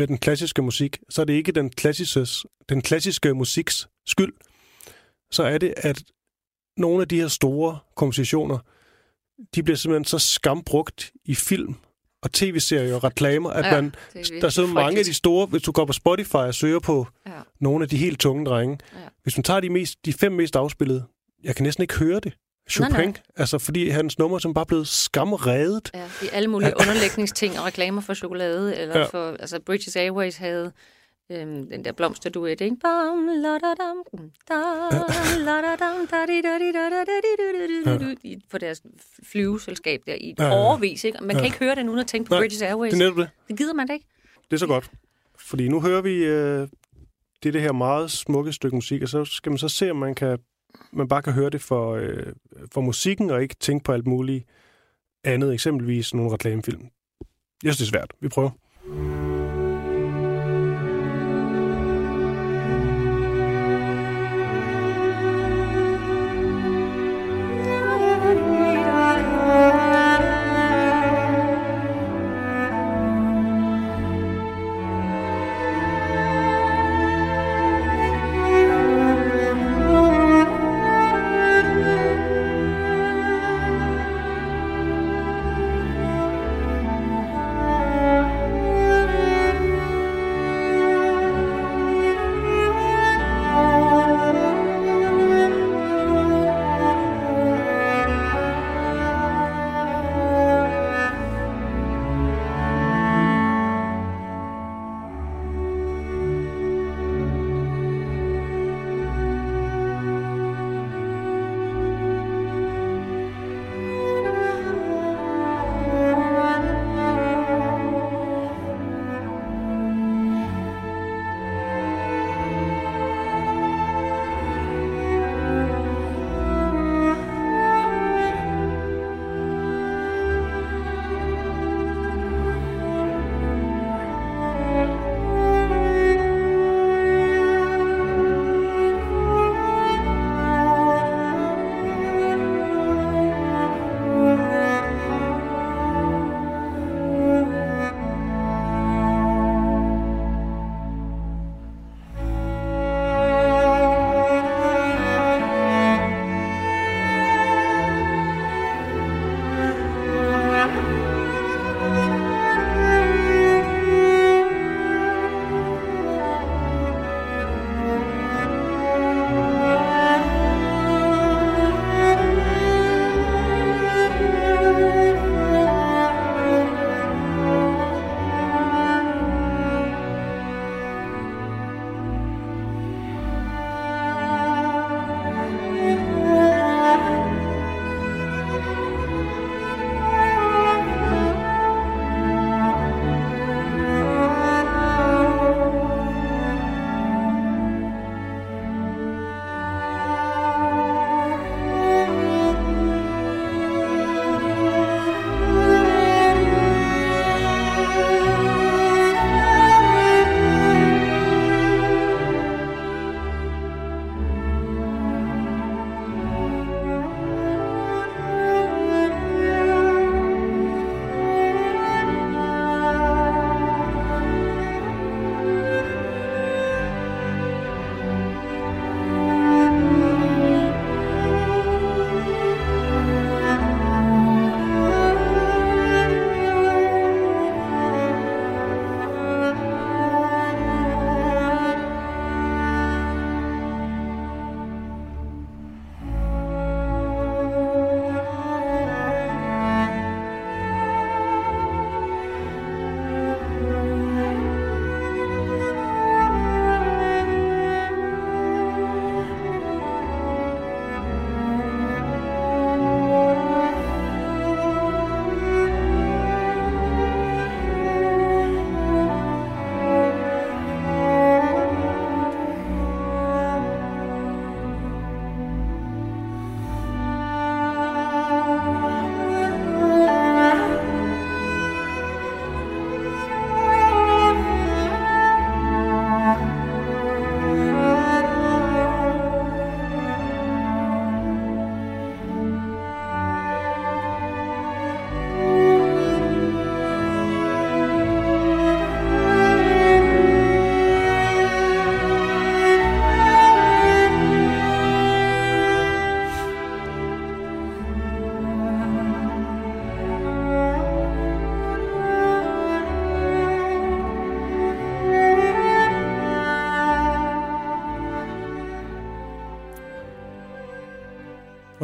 [0.00, 2.26] med den klassiske musik, så er det ikke den klassiske,
[2.68, 4.32] den klassiske musiks skyld.
[5.32, 6.02] Så er det, at
[6.76, 8.58] nogle af de her store kompositioner,
[9.54, 11.74] de bliver simpelthen så skambrugt i film
[12.22, 15.46] og tv-serier og reklamer, at Ja, man, det er der sidder mange af de store,
[15.46, 17.32] hvis du går på Spotify og søger på Ja.
[17.60, 18.98] nogle af de helt tunge drenge, Ja.
[19.22, 21.04] hvis man tager de, mest, de fem mest afspillede,
[21.44, 22.32] jeg kan næsten ikke høre det.
[22.70, 23.14] Chopin, Nej, nej.
[23.36, 25.90] altså fordi hans nummer som bare blevet skamredet.
[25.94, 29.04] Ja, er alle mulige underlægningsting og reklamer for chokolade, eller ja.
[29.06, 30.72] for, altså British Airways havde
[31.30, 32.76] øhm, den der blomsterduet, ikke?
[32.76, 33.96] Bam, la da dam,
[34.48, 34.54] da,
[35.38, 38.58] la da dam, da di da di da da da di du du, i- på
[38.58, 38.82] deres
[39.22, 41.18] flyveselskab der i et Ja, overvis, ikke?
[41.24, 42.92] Man kan ikke høre den uden at tænke på Nej, British Airways.
[42.94, 43.30] Det er netop det.
[43.48, 44.06] Det gider man da ikke.
[44.50, 44.90] Det er så godt.
[45.38, 46.68] Fordi nu hører vi øh,
[47.42, 50.14] det, det her meget smukke stykke musik, og så skal man så se, om man,
[50.14, 50.38] kan,
[50.92, 52.26] man bare kan høre det for, øh,
[52.72, 54.44] for musikken, og ikke tænke på alt muligt
[55.24, 56.80] andet, eksempelvis nogle reklamefilm.
[57.64, 58.12] Jeg synes, det er svært.
[58.20, 58.50] Vi prøver.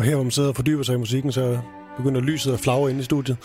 [0.07, 1.61] Her, hvor man sidder og fordyber sig i musikken, så
[1.97, 3.37] begynder lyset at flagre ind i studiet.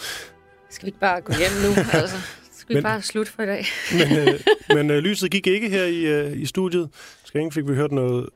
[0.69, 1.69] Skal vi ikke bare gå hjem nu?
[1.99, 2.17] altså,
[2.51, 3.65] skal vi Men- bare slutte for i dag?
[3.93, 4.39] Men, øh,
[4.77, 6.89] men øh, lyset gik ikke her i, øh, i studiet.
[7.25, 8.29] Skæring fik vi hørt noget,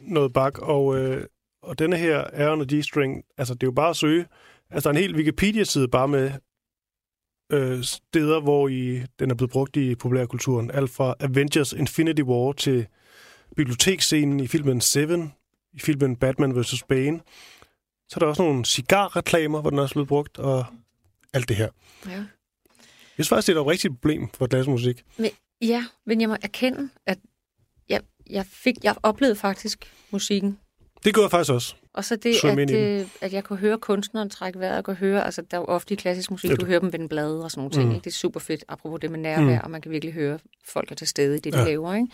[0.00, 1.24] noget bak, og, øh,
[1.62, 4.26] og denne her er on G-string, altså det er jo bare at søge.
[4.70, 6.30] Altså der er en hel Wikipedia-side bare med
[7.52, 10.70] øh, steder, hvor i, den er blevet brugt i populærkulturen.
[10.70, 12.86] Alt fra Avengers Infinity War til
[13.56, 15.32] biblioteksscenen i filmen Seven,
[15.72, 16.82] i filmen Batman vs.
[16.88, 17.20] Bane.
[18.08, 20.64] Så er der også nogle cigarreklamer, hvor den også er blevet brugt, og
[21.32, 21.68] alt det her.
[22.06, 22.10] Ja.
[22.10, 22.26] Jeg
[23.14, 25.30] synes faktisk, det er et rigtigt problem for klassisk Men,
[25.60, 27.18] ja, men jeg må erkende, at
[27.88, 30.58] jeg, jeg, fik, jeg oplevede faktisk musikken.
[31.04, 31.74] Det gør jeg faktisk også.
[31.94, 34.96] Og så det, Svøm at, øh, at jeg kunne høre kunstneren trække vejret, og kunne
[34.96, 37.44] høre, altså der er jo ofte i klassisk musik, Ja, du hører dem vende blade
[37.44, 37.84] og sådan nogle ting.
[37.84, 37.94] Mm.
[37.94, 38.04] Ikke?
[38.04, 39.64] Det er super fedt, apropos det med nærvær, mm.
[39.64, 41.64] og man kan virkelig høre, folk er til stede i det, de ja.
[41.64, 41.94] laver.
[41.94, 42.08] Ikke?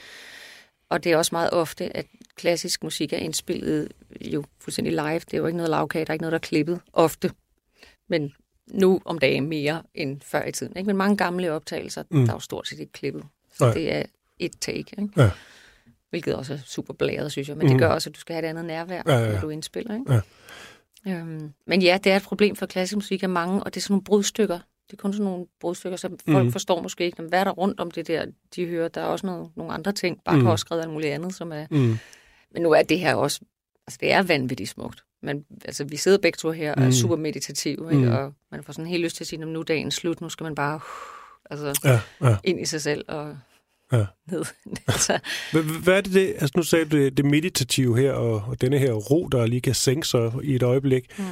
[0.91, 2.07] Og det er også meget ofte, at
[2.39, 3.89] klassisk musik er indspillet
[4.21, 5.19] jo fuldstændig live.
[5.19, 6.81] Det er jo ikke noget lavkage, der er ikke noget, der er klippet.
[6.93, 7.31] Ofte.
[8.09, 8.33] Men
[8.67, 10.77] nu om dagen mere end før i tiden.
[10.77, 10.87] Ikke?
[10.87, 12.21] Men mange gamle optagelser, Mm.
[12.25, 13.25] der er jo stort set ikke klippet.
[13.55, 13.75] Så Nej.
[13.75, 14.03] det er
[14.39, 14.79] et take.
[14.79, 15.09] Ikke?
[15.17, 15.31] Ja.
[16.11, 17.57] Hvilket også er super blæret, synes jeg.
[17.57, 17.71] Men mm.
[17.73, 19.33] det gør også, at du skal have et andet nærvær, Ja, ja, ja.
[19.33, 19.95] når du indspiller.
[19.95, 20.13] Ikke?
[20.15, 20.21] Ja.
[21.13, 23.83] Øhm, men ja, det er et problem for klassisk musik af mange, og det er
[23.83, 24.59] sådan nogle brudstykker.
[24.91, 26.53] Det er kun sådan nogle brudstykker, som folk mm.
[26.53, 27.23] forstår måske ikke.
[27.23, 28.89] Hvad er der rundt om det der, de hører?
[28.89, 30.21] Der er også noget, nogle andre ting.
[30.25, 30.57] Bare mm.
[30.57, 31.67] skrevet alt muligt andet, som er...
[31.71, 31.99] Mm.
[32.53, 33.41] Men nu er det her også...
[33.87, 35.05] Altså, det er vanvittigt smukt.
[35.23, 36.93] Men altså, vi sidder begge to her og er Mm.
[36.93, 38.05] super meditative, ikke?
[38.05, 38.13] Mm.
[38.13, 40.29] og man får sådan helt lyst til at sige, "Nå, nu er dagen slut, nu
[40.29, 40.81] skal man bare uh,
[41.51, 42.37] altså, Ja, ja.
[42.45, 43.37] ind i sig selv og
[43.93, 44.07] Ja.
[44.31, 44.45] ned.
[44.89, 45.19] altså,
[45.83, 48.79] Hvad, er det, det, altså nu sagde du det, det meditative her, og, og denne
[48.79, 51.19] her ro, der lige kan sænke sig i et øjeblik.
[51.19, 51.25] mm.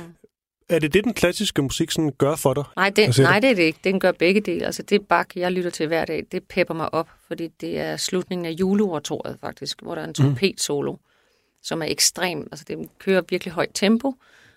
[0.68, 2.64] Er det det, den klassiske musik sådan gør for dig?
[2.76, 3.78] Nej, siger nej, det er det ikke.
[3.84, 4.66] Den gør begge dele.
[4.66, 7.96] Altså det bak, jeg lytter til hver dag, det pepper mig op, fordi det er
[7.96, 10.96] slutningen af juleoratoriet faktisk, hvor der er en trompet solo,
[11.66, 12.48] som er ekstrem.
[12.52, 14.14] Altså det kører virkelig højt tempo,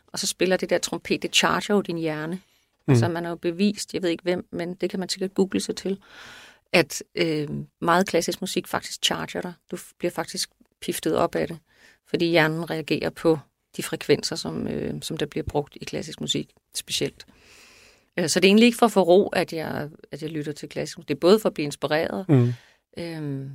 [0.08, 2.36] og så spiller det der trompet, det charger jo din hjerne.
[2.36, 2.91] Mm.
[2.91, 5.60] Altså man har jo bevist, jeg ved ikke hvem, men det kan man sikkert google
[5.60, 6.00] sig til,
[6.74, 7.48] at øh,
[7.82, 9.54] meget klassisk musik faktisk charger dig.
[9.72, 10.50] Du bliver faktisk
[10.82, 11.58] piftet op af det,
[12.10, 13.39] fordi hjernen reagerer på
[13.78, 17.26] de frekvenser, som, øh, som der bliver brugt i klassisk musik specielt.
[18.17, 20.52] Øh, Så det er egentlig ikke for at få ro, at jeg, at jeg lytter
[20.52, 21.08] til klassisk musik.
[21.08, 22.26] Det er både for at blive inspireret.
[22.30, 22.54] Mm.
[22.98, 23.52] Øhm,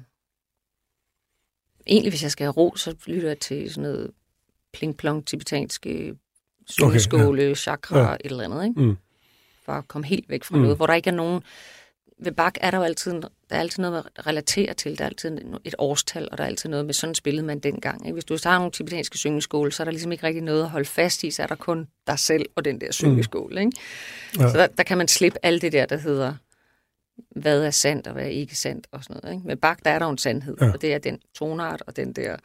[1.86, 4.10] egentlig, hvis jeg skal have ro, så lytter jeg til sådan noget
[4.76, 6.14] pling-plong, tibetanske
[6.66, 7.54] solskåle, okay, ja.
[7.54, 8.14] chakra, Ja.
[8.14, 8.80] et eller andet, ikke?
[8.80, 8.96] Mm.
[9.64, 10.58] For at komme helt væk fra Mm.
[10.58, 10.62] mm.
[10.62, 11.42] noget, hvor der ikke er nogen...
[12.18, 14.98] Ved Bach er der jo altid, der er altid noget at relatere til.
[14.98, 18.06] Der er altid et årstal, og der er altid noget med, sådan spillede man dengang.
[18.06, 18.12] Ikke?
[18.12, 20.84] Hvis du har nogle tibetanske syngeskåle, så er der ligesom ikke rigtig noget at holde
[20.88, 23.60] fast i, så er der kun dig selv og den der syngeskåle.
[23.60, 23.72] Ikke?
[24.38, 24.42] Ja.
[24.42, 24.50] Ja.
[24.50, 26.34] Så der, der kan man slippe alt det der, der hedder,
[27.36, 29.34] hvad er sandt og hvad er ikke sandt og sådan noget.
[29.36, 29.46] Ikke?
[29.46, 30.72] Med Bach, der er der en sandhed, Ja.
[30.72, 32.36] og det er den tonart og den der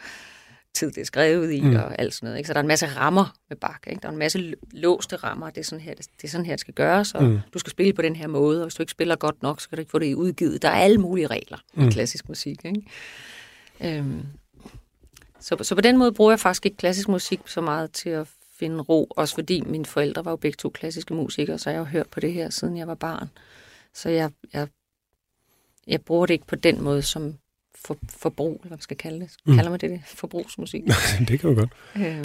[0.74, 1.76] tid, det er skrevet i Mm.
[1.76, 2.38] og alt sådan noget.
[2.38, 2.48] Ikke?
[2.48, 3.78] Så der er en masse rammer med Bach.
[3.88, 4.02] Ikke?
[4.02, 6.60] Der er en masse låste rammer, det er sådan her, det, er sådan her, det
[6.60, 7.40] skal gøres, og Mm.
[7.54, 9.70] du skal spille på den her måde, og hvis du ikke spiller godt nok, så
[9.70, 10.62] kan du ikke få det udgivet.
[10.62, 11.88] Der er alle mulige regler mm.
[11.88, 12.66] i klassisk musik.
[12.66, 12.82] Ikke?
[13.98, 14.26] Øhm,
[15.40, 18.28] så, så på den måde bruger jeg faktisk ikke klassisk musik så meget til at
[18.60, 21.86] finde ro, også fordi mine forældre var jo begge to klassiske musikere, så jeg har
[21.86, 23.30] hørt på det her, siden jeg var barn.
[24.02, 24.67] Så jeg, jeg,
[25.87, 27.33] jeg bruger det ikke på den måde som
[27.75, 29.29] for, forbrug, eller hvad man skal kalde det.
[29.45, 29.56] Mm.
[29.56, 30.02] Kalder man det det?
[30.06, 30.83] Forbrugsmusik.
[31.27, 31.69] det kan man godt.
[31.95, 32.23] øh,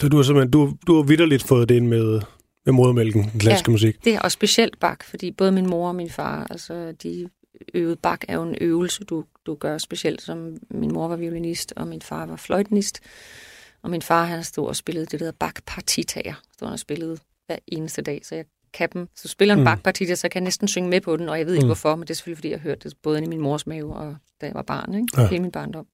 [0.00, 2.20] Så du har simpelthen, du, du har vidderligt fået det ind med,
[2.66, 3.72] med modermælken, den klassiske ja.
[3.72, 4.04] musik.
[4.04, 7.28] det er også specielt bak, fordi både min mor og min far, altså de
[7.74, 11.72] øvede bak er jo en øvelse, du, du gør specielt, som min mor var violinist,
[11.76, 13.00] og min far var fløjtenist.
[13.82, 16.34] Og min far, han stod og spillede det, der hedder bak-partitager.
[16.52, 19.08] Stod han og spillede hver eneste dag, så jeg kan dem.
[19.16, 19.64] Så spiller en Mm.
[19.64, 21.68] bak-partita, så kan jeg næsten synge med på den, og jeg ved ikke Mm.
[21.68, 24.16] hvorfor, men det er selvfølgelig, fordi jeg hørte det både i min mors mave, og
[24.40, 25.06] da jeg var barn, ikke?
[25.22, 25.28] Ja.
[25.28, 25.86] Hele min barndom.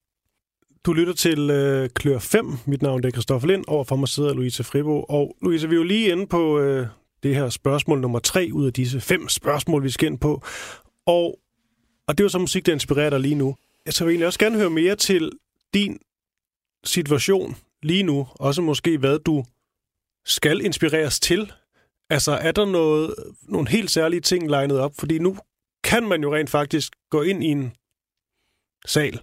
[0.86, 2.52] Du lytter til øh, Klør 5.
[2.66, 3.64] Mit navn det er Christoffer Lind.
[3.68, 5.02] Overfor mig sidder Louise Fribo.
[5.08, 6.86] Og Louise, vi er jo lige inde på øh,
[7.22, 10.42] det her spørgsmål nummer tre ud af disse fem spørgsmål, vi skal ind på.
[11.06, 11.38] Og,
[12.08, 13.56] og det er jo så musik, der inspirerer dig lige nu.
[13.86, 15.32] Jeg så vil egentlig også gerne høre mere til
[15.74, 15.98] din
[16.84, 18.26] situation lige nu.
[18.30, 19.44] Også måske, hvad du
[20.24, 21.52] skal inspireres til.
[22.10, 24.92] Altså, er der noget, nogle helt særlige ting legnet op?
[24.98, 25.36] Fordi nu
[25.84, 27.72] kan man jo rent faktisk gå ind i en
[28.86, 29.20] sal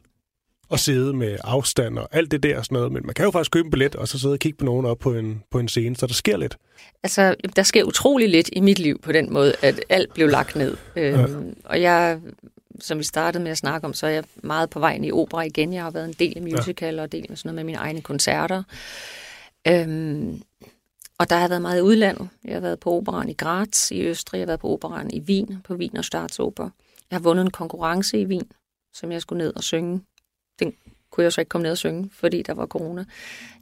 [0.70, 2.92] og sidde med afstand og alt det der og sådan noget.
[2.92, 4.86] Men man kan jo faktisk købe en billet og så sidde og kigge på nogen
[4.86, 6.58] op på en, på en scene, så der sker lidt.
[7.04, 10.56] Altså, der sker utrolig lidt i mit liv på den måde, at alt blev lagt
[10.56, 10.78] ned.
[10.96, 11.26] Øhm, Ja.
[11.66, 12.20] Og jeg,
[12.80, 15.12] som vi startede med at snakke om, så er jeg meget på vej ind i
[15.12, 15.74] opera igen.
[15.74, 17.78] Jeg har været en del af musical og en del af sådan noget med mine
[17.78, 18.64] egne koncerter.
[19.68, 20.42] Øhm,
[21.22, 22.30] og der har jeg været meget i udlandet.
[22.46, 25.20] Jeg har været på operan i Graz i Østrig, jeg har været på operan i
[25.22, 26.70] Wien, på Wiener Staatsoper.
[27.12, 28.50] Jeg har vundet en konkurrence i Wien,
[28.94, 30.02] som jeg skulle ned og synge.
[30.60, 30.74] Den
[31.12, 33.06] kunne jeg så ikke komme ned og synge, fordi der var corona.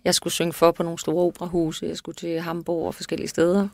[0.05, 1.86] Jeg skulle synge for på nogle store operahuse.
[1.86, 3.68] Jeg skulle til Hamburg og forskellige steder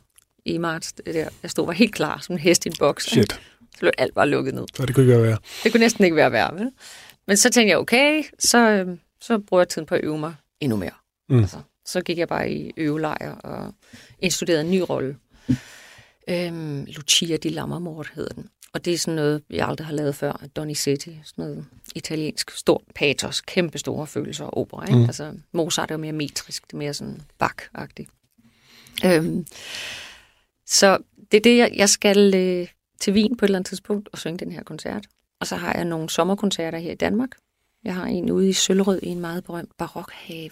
[0.46, 0.94] i marts.
[0.94, 1.30] Der.
[1.44, 3.06] Jeg stod var helt klar som en hest i en boks.
[3.06, 4.66] Shit, Så blev alt bare lukket ned.
[4.76, 5.38] så det kunne ikke være værre.
[5.64, 6.72] Det kunne næsten ikke være værre, vel?
[7.28, 10.36] Men så tænkte jeg, okay, så, øh, så bruger jeg tiden på at øve mig
[10.60, 10.92] endnu mere.
[11.30, 11.40] Mm.
[11.40, 13.74] Altså, så gik jeg bare i øvelejr og
[14.20, 15.18] indstuderede en ny rolle.
[16.30, 18.50] Øhm, Lucia di Lammermort hedder den.
[18.74, 20.46] Og det er sådan noget, jeg aldrig har lavet før.
[20.56, 21.66] Donizetti, sådan noget
[21.96, 24.86] italiensk, stort patos, kæmpe store følelser og opera.
[24.86, 24.98] Ikke?
[24.98, 25.06] Mm.
[25.06, 28.10] Altså, Mozart er jo mere metrisk, det er mere sådan bak-agtigt.
[29.06, 29.46] Øhm,
[30.66, 30.98] så
[31.32, 32.68] det er det, jeg, jeg skal øh,
[33.00, 35.08] til Wien på et eller andet tidspunkt og synge den her koncert.
[35.40, 37.30] Og så har jeg nogle sommerkoncerter her i Danmark.
[37.84, 40.52] Jeg har en ude i Søllerød i en meget berømt barokhave.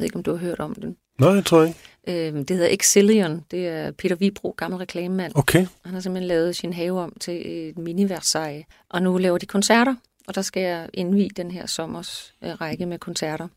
[0.00, 0.96] Jeg ved ikke, om du har hørt om den.
[1.18, 2.28] Nej, det tror jeg ikke.
[2.28, 3.44] Øhm, det hedder Exillion.
[3.50, 5.32] Det er Peter Vibro, gammel reklamemand.
[5.34, 5.66] Okay.
[5.84, 8.86] Han har simpelthen lavet sin have om til et mini-Versailles.
[8.90, 9.94] Og nu laver de koncerter,
[10.28, 13.48] og der skal jeg indvige den her sommers øh, række med koncerter.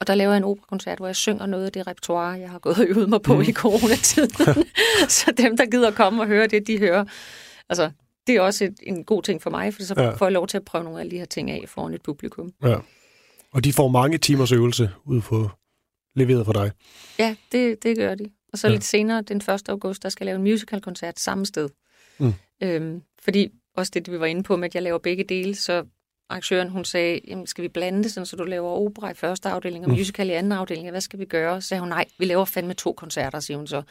[0.00, 2.58] Og der laver jeg en operakoncert, hvor jeg synger noget af det repertoire, jeg har
[2.58, 3.42] gået og øvet mig på mm.
[3.42, 4.30] i coronatiden.
[5.08, 7.04] så dem, der gider komme og høre det, de hører.
[7.68, 7.90] Altså,
[8.26, 10.10] det er også et, en god ting for mig, for så ja.
[10.10, 12.52] får jeg lov til at prøve nogle af de her ting af foran et publikum.
[12.62, 12.76] Ja.
[13.54, 15.50] Og de får mange timers øvelse ud på
[16.16, 16.70] leveret for dig.
[17.18, 18.24] Ja, det, det gør de.
[18.52, 18.70] Og så Ja.
[18.70, 18.74] ja.
[18.74, 19.48] lidt senere, den 1.
[19.68, 21.68] august, der skal jeg lave en musicalkoncert samme sted.
[22.18, 22.34] Mm.
[22.62, 25.84] Øhm, fordi også det, vi var inde på med, at jeg laver begge dele, så
[26.30, 29.48] arrangøren hun sagde, Jamen, skal vi blande det, sådan, så du laver opera i første
[29.48, 29.96] afdeling og Mm.
[29.96, 30.90] musical i anden afdeling?
[30.90, 31.60] Hvad skal vi gøre?
[31.60, 33.82] Så sagde hun, nej, vi laver fandme to koncerter, siger hun så.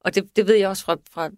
[0.00, 1.30] Og det, det ved jeg også fra, fra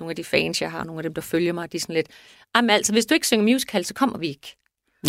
[0.00, 1.94] nogle af de fans, jeg har, nogle af dem, der følger mig, de er sådan
[1.94, 2.08] lidt,
[2.56, 4.56] jamen altså, hvis du ikke synger musical, så kommer vi ikke.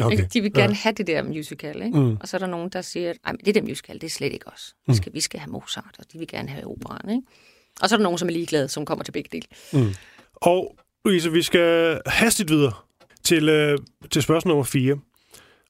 [0.03, 0.27] Okay.
[0.33, 0.77] De vil gerne ja.
[0.77, 1.99] have det der musical, ikke?
[1.99, 2.05] Mm.
[2.05, 2.17] Mm.
[2.21, 4.47] Og så er der nogen, der siger, at det der musical, det er slet ikke
[4.47, 4.75] os.
[4.87, 7.21] Vi skal, vi skal have Mozart, og de vil gerne have operan, ikke?
[7.81, 9.95] Og så er der nogen, som er ligeglade, som kommer til begge dele.
[10.35, 12.73] Og Louise, vi skal hastigt videre
[13.23, 13.77] til, øh,
[14.11, 14.97] til spørgsmål nummer 4.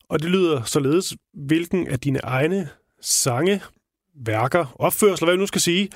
[0.09, 2.69] Og det lyder således, hvilken af dine egne
[3.01, 3.61] sange,
[4.15, 5.89] værker, opførsler, hvad vi nu skal sige,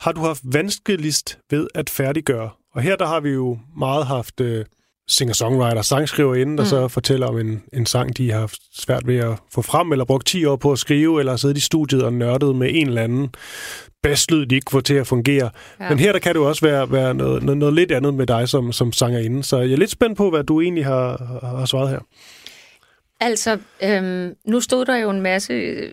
[0.00, 2.50] har du haft vanskeligst ved at færdiggøre?
[2.72, 4.64] Og her der har vi jo meget haft øh,
[5.08, 6.68] singer-songwriter, sangskriver inden, der mm.
[6.68, 10.04] så fortæller om en, en sang, de har haft svært ved at få frem, eller
[10.04, 13.02] brugt 10 år på at skrive, eller siddet i studiet og nørdet med en eller
[13.02, 13.30] anden
[14.02, 15.50] basslyd, de ikke får til at fungere.
[15.80, 15.88] Ja.
[15.88, 18.26] Men her der kan det jo også være, være noget, noget, noget lidt andet med
[18.26, 19.44] dig som, som sangerinde.
[19.44, 21.98] Så jeg er lidt spændt på, hvad du egentlig har har svaret her.
[23.20, 25.92] Altså, øhm, nu stod der jo en masse, øh,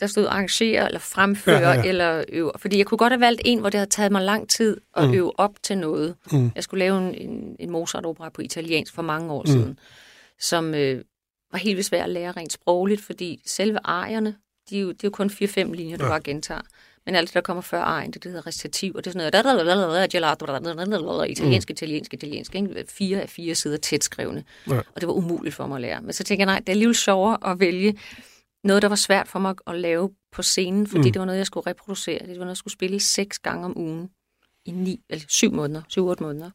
[0.00, 2.52] der stod arrangere, eller fremføre, Ja, ja, ja, eller øve.
[2.58, 5.08] Fordi jeg kunne godt have valgt en, hvor det havde taget mig lang tid at
[5.08, 5.14] Mm.
[5.14, 6.14] øve op til noget.
[6.32, 6.50] Mm.
[6.54, 9.46] Jeg skulle lave en, en, en Mozart-opera på italiensk for mange år mm.
[9.46, 9.78] siden,
[10.40, 11.04] som øh,
[11.52, 14.34] var helt svært at lære rent sprogligt, fordi selve arierne,
[14.70, 16.10] de det er jo kun 4-5 linjer, du Ja.
[16.10, 16.60] bare gentager.
[17.06, 19.32] Men alt det, der kommer før arien, det, det hedder recitativ, og det er sådan
[21.00, 22.84] noget, italiensk, italiensk, italiensk, ikke?
[22.88, 24.44] fire af fire sider tæt skrevne.
[24.70, 24.78] Ja.
[24.78, 26.02] Og det var umuligt for mig at lære.
[26.02, 27.98] Men så tænkte jeg, nej, det er alligevel sjovere at vælge
[28.64, 31.06] noget, der var svært for mig at lave på scenen, fordi Mm.
[31.06, 31.12] mm.
[31.12, 32.18] det var noget, jeg skulle reproducere.
[32.18, 34.10] Det var noget, jeg skulle spille seks gange om ugen
[34.64, 36.50] i ni, eller syv måneder, syv-otte måneder.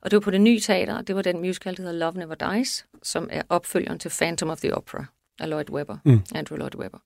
[0.00, 2.12] Og det var på det nye teater, og det var den musical, der hedder Love
[2.12, 5.04] Never Dies, som er opfølgeren til Phantom of the Opera
[5.40, 6.10] af Lloyd Webber, Mm.
[6.12, 6.20] mm.
[6.34, 6.98] Andrew Lloyd Webber.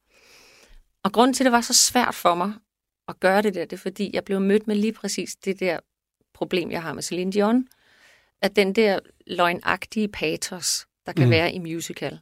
[1.04, 2.52] Og grunden til, at det var så svært for mig
[3.08, 5.78] at gøre det der, det er, fordi jeg blev mødt med lige præcis det der
[6.34, 7.68] problem, jeg har med Celine Dion,
[8.42, 11.30] at den der løgnagtige patos, der kan Mm.
[11.30, 12.20] være i musical,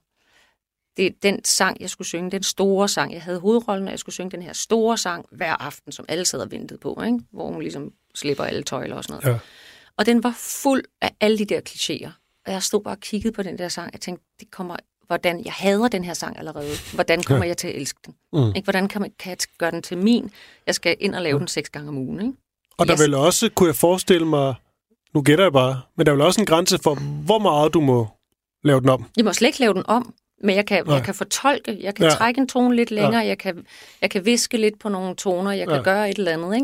[0.96, 3.12] det er den sang, jeg skulle synge, den store sang.
[3.12, 6.24] Jeg havde hovedrollen, og jeg skulle synge den her store sang hver aften, som alle
[6.24, 7.18] sad og ventede på, ikke?
[7.30, 9.34] hvor hun ligesom slipper alle tøjler og sådan noget.
[9.34, 9.38] Ja.
[9.96, 12.10] Og den var fuld af alle de der klichéer.
[12.46, 14.76] Og jeg stod bare og kiggede på den der sang, og tænkte, det kommer,
[15.08, 16.70] hvordan, jeg hader den her sang allerede.
[16.94, 17.48] Hvordan kommer Ja.
[17.48, 18.14] jeg til at elske den?
[18.32, 18.48] Mm.
[18.56, 18.64] Ikke?
[18.64, 20.30] Hvordan kan, man, kan jeg gøre den til min?
[20.66, 22.20] Jeg skal ind og lave den seks gange om ugen.
[22.20, 22.32] Ikke?
[22.78, 23.00] Og der Yes.
[23.02, 24.54] vil også, kunne jeg forestille mig,
[25.14, 26.94] nu gætter jeg bare, men der er vel også en grænse for,
[27.24, 28.08] hvor meget du må
[28.64, 29.04] lave den om.
[29.16, 30.94] Jeg må slet ikke lave den om, men jeg kan, Nej.
[30.94, 32.10] jeg kan fortolke, jeg kan Ja.
[32.10, 32.16] ja.
[32.16, 33.26] trække en tone lidt længere, ja.
[33.26, 33.66] jeg, kan,
[34.02, 35.76] jeg kan viske lidt på nogle toner, jeg kan Ja.
[35.78, 35.82] ja.
[35.84, 36.54] gøre et eller andet.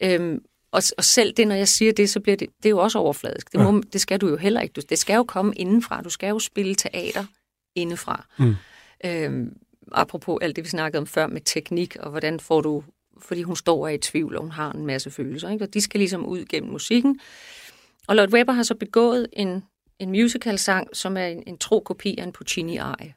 [0.00, 0.14] Ikke?
[0.22, 0.38] Øhm,
[0.72, 2.98] og, og selv det, når jeg siger det, så bliver det, det er jo også
[2.98, 3.52] overfladisk.
[3.52, 3.70] Det, Ja.
[3.70, 4.72] må, det skal du jo heller ikke.
[4.72, 6.02] Du, det skal jo komme indenfra.
[6.02, 7.24] Du skal jo spille teater
[7.74, 8.26] indefra.
[8.38, 8.54] Mm.
[9.04, 9.56] Øhm,
[9.92, 12.84] apropos alt det, vi snakkede om før med teknik, og hvordan får du...
[13.20, 15.50] Fordi hun står og er i tvivl, og hun har en masse følelser.
[15.50, 15.64] Ikke?
[15.64, 17.20] Og de skal ligesom ud gennem musikken.
[18.08, 19.64] Og Lloyd Webber har så begået en,
[19.98, 23.14] en musical-sang, som er en, en tro kopi af en Puccini-arie.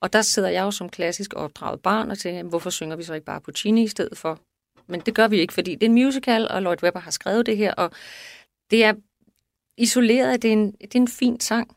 [0.00, 3.14] Og der sidder jeg jo som klassisk opdraget barn og tænker, hvorfor synger vi så
[3.14, 4.40] ikke bare Puccini i stedet for?
[4.86, 7.46] Men det gør vi ikke, fordi det er en musical, og Lloyd Webber har skrevet
[7.46, 7.90] det her, og
[8.70, 8.94] det er
[9.76, 11.76] isoleret, det er en, det er en fin sang.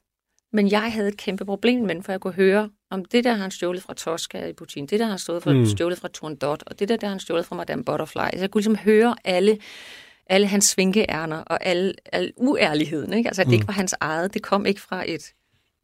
[0.54, 3.34] Men jeg havde et kæmpe problem med den, for jeg kunne høre, om det der
[3.34, 5.58] han stjålet fra Tosca i Puccini, det der han stået for, Mm.
[5.60, 5.66] mm.
[5.66, 8.20] stjålet fra Turandot, og det der, der han stjålet fra Madame Butterfly.
[8.34, 9.58] Så jeg kunne ligesom høre alle,
[10.28, 13.14] alle hans svinkeærner og alle, alle uærligheden.
[13.14, 13.28] Ikke?
[13.30, 13.54] Altså, at det Mm.
[13.54, 14.34] ikke var hans eget.
[14.34, 15.34] Det kom ikke fra et,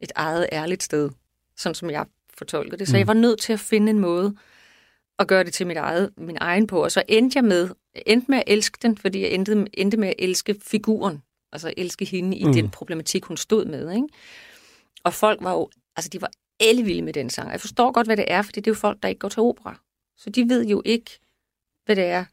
[0.00, 1.10] et eget ærligt sted.
[1.56, 2.04] sådan som jeg
[2.38, 2.88] fortolkede det.
[2.88, 4.34] Så jeg var nødt til at finde en måde
[5.18, 6.82] at gøre det til mit eget, min egen på.
[6.84, 7.68] Og så endte jeg med,
[8.06, 11.22] endte med at elske den, fordi jeg endte, endte med at elske figuren.
[11.52, 12.52] Altså elske hende i mm.
[12.52, 13.92] den problematik, hun stod med.
[13.92, 14.08] Ikke?
[15.04, 16.30] Og folk var jo, altså de var
[16.60, 17.50] ellevilde med den sang.
[17.50, 19.42] Jeg forstår godt, hvad det er, fordi det er jo folk, der ikke går til
[19.42, 19.80] opera.
[20.16, 21.10] Så de ved jo ikke,
[21.84, 22.24] hvad det er.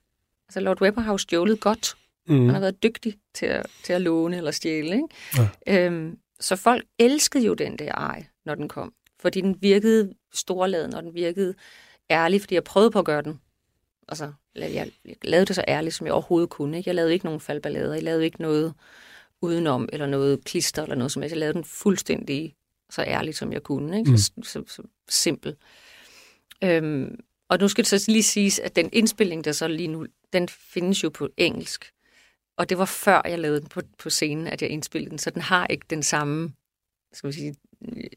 [0.50, 1.98] Altså Lord Webber har jo stjålet godt.
[2.28, 2.46] Mm.
[2.46, 4.96] Han har været dygtig til at, til at låne eller stjæle.
[4.96, 5.08] Ikke?
[5.68, 5.86] Ja.
[5.86, 8.94] Øhm, så folk elskede jo den der ej, når den kom.
[9.20, 11.56] Fordi den virkede storladen, og den virkede
[12.10, 13.42] ærlig, fordi jeg prøvede på at gøre den.
[14.08, 16.78] Altså, jeg, jeg lavede det så ærligt, som jeg overhovedet kunne.
[16.78, 16.90] Ikke?
[16.90, 18.74] Jeg lavede ikke nogen faldballader, jeg lavede ikke noget
[19.42, 21.34] udenom, eller noget klister, eller noget som helst.
[21.34, 22.56] Jeg lavede den fuldstændig
[22.90, 24.00] så ærligt, som jeg kunne.
[24.00, 24.18] Ikke?
[24.18, 25.56] Så, så, så simpel.
[26.64, 27.20] Øhm,
[27.50, 30.50] og nu skal det så lige siges, at den indspilning, der så lige nu, den
[30.50, 31.92] findes jo på engelsk.
[32.58, 35.30] Og det var før jeg lavede den på, på scenen, at jeg indspillede den, så
[35.30, 36.54] den har ikke den samme,
[37.14, 37.56] skal vi sige,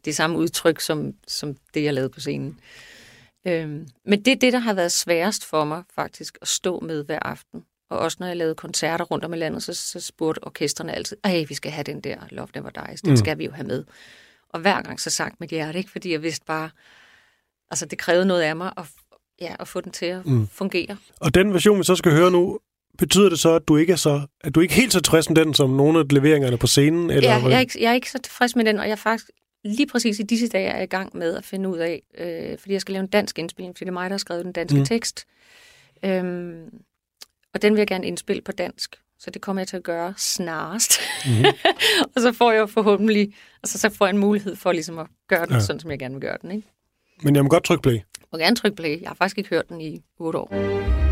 [0.04, 2.60] det samme udtryk, som, som det, jeg lavede på scenen.
[3.46, 7.04] Øhm, men det er det, der har været sværest for mig faktisk at stå med
[7.04, 7.64] hver aften.
[7.90, 11.16] Og også når jeg lavede koncerter rundt om i landet, så, så spurgte orkestrene altid,
[11.24, 13.16] ej, vi skal have den der Love Never Dies, den mm.
[13.16, 13.84] skal vi jo have med.
[14.48, 15.90] Og hver gang så sagt mit hjerte, ikke?
[15.90, 16.70] fordi jeg vidste bare,
[17.70, 18.84] altså det krævede noget af mig at,
[19.40, 20.48] ja, at få den til at mm.
[20.48, 20.96] fungere.
[21.20, 22.58] Og den version, vi så skal høre nu,
[22.98, 25.44] betyder det så, at du ikke er så, at du ikke helt så tilfreds med
[25.44, 27.10] den, som nogle af leveringerne på scenen?
[27.10, 28.96] Eller Ja, jeg er, ikke, jeg er ikke så tilfreds med den, og jeg er
[28.96, 29.30] faktisk
[29.64, 32.58] lige præcis i disse dage er jeg i gang med at finde ud af, øh,
[32.58, 34.52] fordi jeg skal lave en dansk indspilning, fordi det er mig, der har skrevet den
[34.52, 34.84] danske mm.
[34.84, 35.26] tekst.
[36.04, 36.82] Øhm,
[37.54, 40.14] og den vil jeg gerne indspille på dansk, så det kommer jeg til at gøre
[40.16, 41.00] snarest.
[41.26, 41.44] Mm.
[42.14, 45.46] og så får jeg forhåbentlig, altså så får jeg en mulighed for ligesom at gøre
[45.46, 45.60] den, Ja.
[45.60, 46.50] sådan som jeg gerne vil gøre den.
[46.50, 46.68] Ikke?
[47.22, 47.98] Men jeg må godt trykke play.
[48.32, 49.00] Og gerne trykke play.
[49.00, 51.09] Jeg har faktisk ikke hørt den i otte år.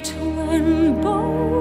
[0.00, 1.59] yet when both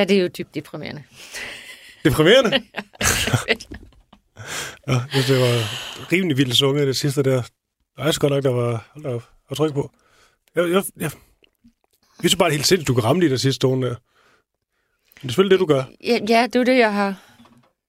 [0.00, 1.02] Ja, det er jo dybt deprimerende.
[2.04, 2.50] Deprimerende?
[4.88, 5.54] ja, det var
[6.12, 7.42] rimelig vildt sunget det sidste der.
[7.98, 9.90] Jeg er godt nok, der var op, at trykke på.
[10.54, 11.10] Jeg, jeg, jeg, jeg
[12.20, 13.94] synes bare, det er helt sindssygt, du kan ramme lige der sidste tone der.
[13.94, 13.98] Men
[15.22, 15.84] det er selvfølgelig det, du gør.
[16.04, 17.14] Ja, ja det er det, jeg har...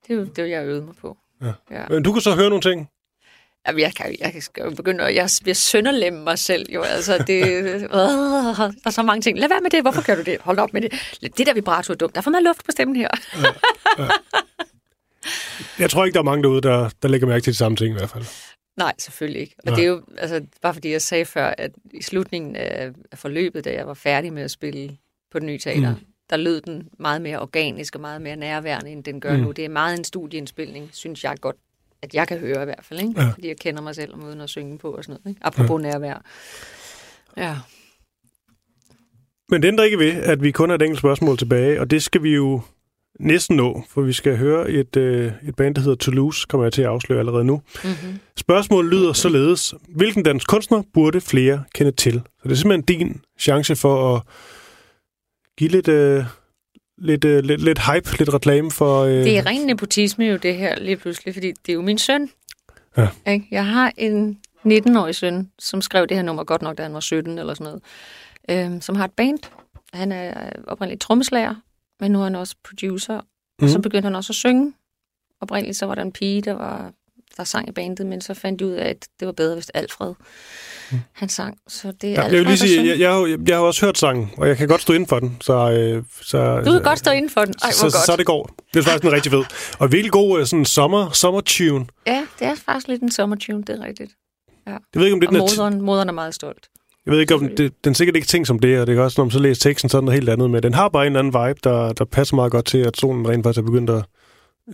[0.08, 1.18] Det er det, jeg har øvet mig på.
[1.42, 1.54] Ja.
[1.72, 1.86] ja.
[1.90, 2.90] Men du kan så høre nogle ting.
[3.68, 5.16] Jamen, jeg, kan, jeg skal jo begynde at...
[5.16, 6.82] Jeg bliver sønderlemme mig selv, jo.
[6.82, 7.48] Altså, det...
[7.48, 9.40] øh, der er så mange ting.
[9.40, 9.82] Lad være med det.
[9.82, 10.38] Hvorfor gør du det?
[10.42, 10.92] Hold op med det.
[11.38, 12.16] Det der vibrato er dumt.
[12.16, 13.08] Der er for meget luft på stemmen her.
[13.98, 14.10] Ja, ja.
[15.80, 17.96] Jeg tror ikke, der er mange derude, der, der lægger mærke til de samme ting
[17.96, 18.26] i hvert fald.
[18.78, 19.56] Nej, selvfølgelig ikke.
[19.58, 19.76] Og Nej.
[19.76, 23.74] det er jo, altså, bare fordi jeg sagde før, at i slutningen af forløbet, da
[23.74, 24.98] jeg var færdig med at spille
[25.32, 26.06] på den nye teater, mm.
[26.30, 29.44] der lød den meget mere organisk og meget mere nærværende, end den gør mm.
[29.44, 29.52] nu.
[29.52, 31.56] Det er meget en studieindspilning, synes jeg godt,
[32.02, 33.22] at jeg kan høre i hvert fald, ikke?
[33.22, 33.30] Ja.
[33.30, 35.36] fordi jeg kender mig selv om uden at synge på og sådan noget.
[35.36, 35.46] Ikke?
[35.46, 35.90] Apropos ja.
[35.90, 36.24] nærvær.
[37.38, 37.58] Ja.
[39.50, 42.04] Men det ændrer ikke ved, at vi kun har et enkelt spørgsmål tilbage, og det
[42.04, 42.62] skal vi jo
[43.20, 46.74] næsten nå, for vi skal høre et, øh, et band, der hedder Toulouse, kommer jeg
[46.74, 47.62] til at afsløre allerede nu.
[47.84, 48.20] Mm-hmm.
[48.38, 49.74] Spørgsmålet lyder således.
[49.90, 52.14] Hvilken dansk kunstner burde flere kende til?
[52.14, 54.22] Så det er simpelthen din chance for at
[55.58, 56.24] give lidt, øh,
[57.02, 59.04] lidt, øh, lidt, lidt hype, lidt reklame for...
[59.04, 59.14] Øh...
[59.14, 62.30] Det er ren nepotisme jo, det her lige pludselig, fordi det er jo min søn.
[62.98, 63.08] Ja.
[63.28, 63.48] Ikke?
[63.52, 67.00] Jeg har en 19-årig søn, som skrev det her nummer godt nok, da han var
[67.00, 67.80] 17 eller sådan
[68.50, 69.40] noget, øh, som har et band.
[69.94, 71.56] Han er oprindeligt trommeslager,
[72.00, 73.20] men nu er han også producer.
[73.20, 73.64] Mm.
[73.64, 73.82] Og så mhm.
[73.82, 74.74] begyndte han også at synge.
[75.42, 76.94] Oprindeligt så var der en pige, der var
[77.38, 79.70] der sang i bandet, men så fandt de ud af, at det var bedre, hvis
[79.70, 80.14] Alfred
[80.92, 81.00] mm.
[81.14, 81.58] han sang.
[81.68, 83.86] Så det er ja, Alfred, jeg vil lige sige, jeg, jeg, jeg, jeg har også
[83.86, 85.38] hørt sangen, og jeg kan godt stå inden for den.
[85.42, 87.54] Så, øh, så, du kan godt stå inden for den.
[87.64, 87.94] Ej, så, godt.
[87.94, 88.50] så det går.
[88.74, 89.44] Det er faktisk en rigtig fed.
[89.80, 91.86] Og virkelig god øh, sådan sommer, sommer tune.
[92.08, 94.12] Ja, det er faktisk lidt en sommer tune, det er rigtigt.
[94.68, 94.72] Ja.
[94.72, 96.68] Jeg ved ikke, om det og moderen, moderen er meget stolt.
[97.06, 99.04] Jeg ved ikke, om det, den er sikkert ikke ting som det, og det kan
[99.04, 100.62] også, når man så læser teksten, så er noget helt andet med.
[100.62, 103.44] Den har bare en anden vibe, der, der passer meget godt til, at solen rent
[103.44, 104.04] faktisk er begyndt at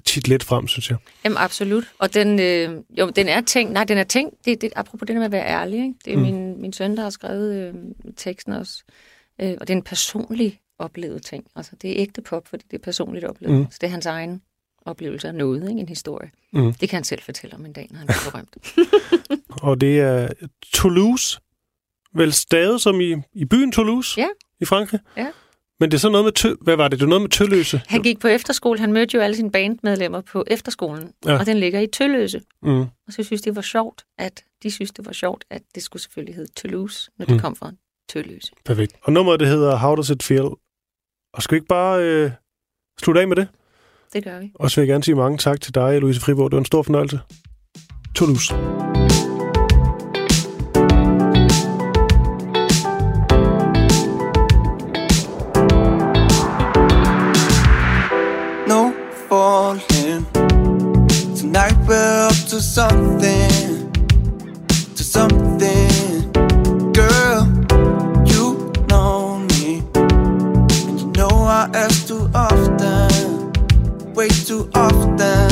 [0.05, 0.97] tit lidt frem, synes jeg.
[1.23, 1.83] Jamen absolut.
[1.99, 5.15] Og den, øh, jo, den er tænkt, nej, den er tænkt, det, det, apropos det
[5.15, 5.93] med at være ærlig, ikke?
[6.05, 6.23] det er mm.
[6.23, 7.73] min, min søn, der har skrevet øh,
[8.15, 8.83] teksten også.
[9.41, 11.45] Øh, og det er en personlig oplevet ting.
[11.55, 13.59] Altså, det er ægte pop, fordi det er personligt oplevet.
[13.59, 13.65] Mm.
[13.71, 14.41] Så det er hans egen
[14.85, 15.81] oplevelse af noget, ikke?
[15.81, 16.31] en historie.
[16.53, 16.73] Mm.
[16.73, 18.57] Det kan han selv fortælle om en dag, når han er berømt.
[19.67, 20.27] og det er
[20.73, 21.39] Toulouse,
[22.15, 24.27] vel stadig som i, i byen Toulouse ja.
[24.59, 24.99] i Frankrig.
[25.17, 25.27] Ja.
[25.79, 26.99] Men det er så noget med, tø, hvad var det?
[26.99, 27.81] Det var noget med Tølløse?
[27.87, 28.79] Han gik på efterskole.
[28.79, 31.39] Han mødte jo alle sine bandmedlemmer på efterskolen, ja.
[31.39, 32.41] og den ligger i Tølløse.
[32.63, 32.81] Mm.
[32.81, 36.03] Og så synes det var sjovt, at de synes, det var sjovt, at det skulle
[36.03, 37.39] selvfølgelig hedde Toulouse, når det mm.
[37.39, 37.71] kom fra
[38.09, 38.51] Tølløse.
[38.65, 38.93] Perfekt.
[39.03, 40.49] Og nummeret, det hedder How Does It Feel?
[41.33, 42.31] Og skal vi ikke bare øh,
[43.01, 43.47] slutte af med det?
[44.13, 44.51] Det gør vi.
[44.55, 46.51] Og så vil jeg gerne sige mange tak til dig, Louise Friborg.
[46.51, 47.19] Det var en stor fornøjelse.
[48.15, 48.55] Toulouse.
[62.77, 63.91] Something,
[64.93, 66.31] to something.
[66.93, 67.47] Girl,
[68.27, 73.51] you know me, and you know I ask too often,
[74.13, 75.49] way too often.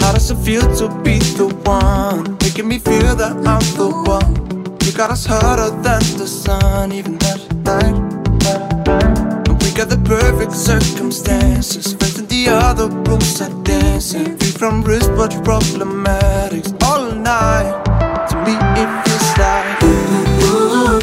[0.00, 4.32] How does it feel to be the one, making me feel that I'm the one?
[4.86, 7.96] You got us hotter than the sun, even that night.
[9.60, 11.92] We got the perfect circumstances
[12.44, 14.36] the other rooms are dancing.
[14.38, 17.84] Free from wristwatch problematics all night.
[18.28, 19.88] To me, it feels like ooh,
[20.46, 21.00] ooh,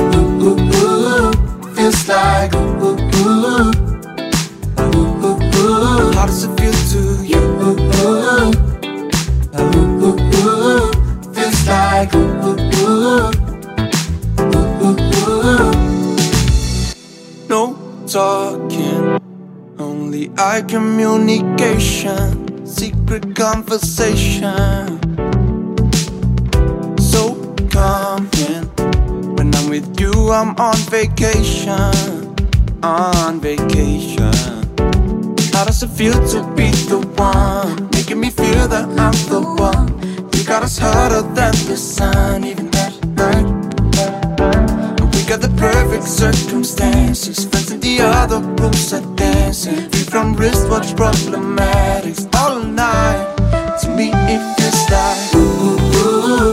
[0.00, 1.32] ooh, ooh, ooh,
[1.74, 3.72] feels like ooh, ooh, ooh,
[4.80, 6.12] ooh, ooh, ooh.
[6.12, 7.42] How does it feel to you?
[7.66, 8.52] Ooh, ooh,
[9.58, 9.74] ooh,
[10.04, 10.90] ooh, ooh,
[11.34, 13.32] feels like ooh, ooh, ooh,
[14.54, 15.74] ooh, ooh, ooh.
[17.48, 17.60] No
[18.06, 18.99] talking
[20.10, 24.98] only eye communication, secret conversation.
[26.98, 27.36] So
[27.70, 28.64] coming
[29.36, 32.34] when I'm with you, I'm on vacation,
[32.82, 34.34] on vacation.
[35.52, 39.94] How does it feel to be the one, making me feel that I'm the one?
[40.34, 43.46] You got us hotter than the sun, even that night.
[45.14, 52.26] We got the perfect circumstances, friends in the other rooms are dancing from wristwatch problematics
[52.36, 53.36] all night.
[53.80, 56.50] To me, it feels like ooh, ooh,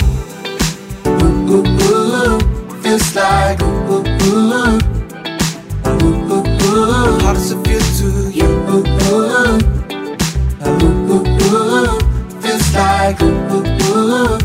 [1.08, 2.39] ooh, ooh, ooh,
[2.84, 4.78] feels like ooh, ooh, ooh,
[5.89, 7.20] ooh, ooh.
[7.22, 8.45] How does it feel to you?
[8.45, 9.58] Ooh, ooh,
[10.68, 10.82] ooh,
[11.12, 11.97] ooh, ooh,
[12.41, 14.38] feels like ooh, ooh, ooh,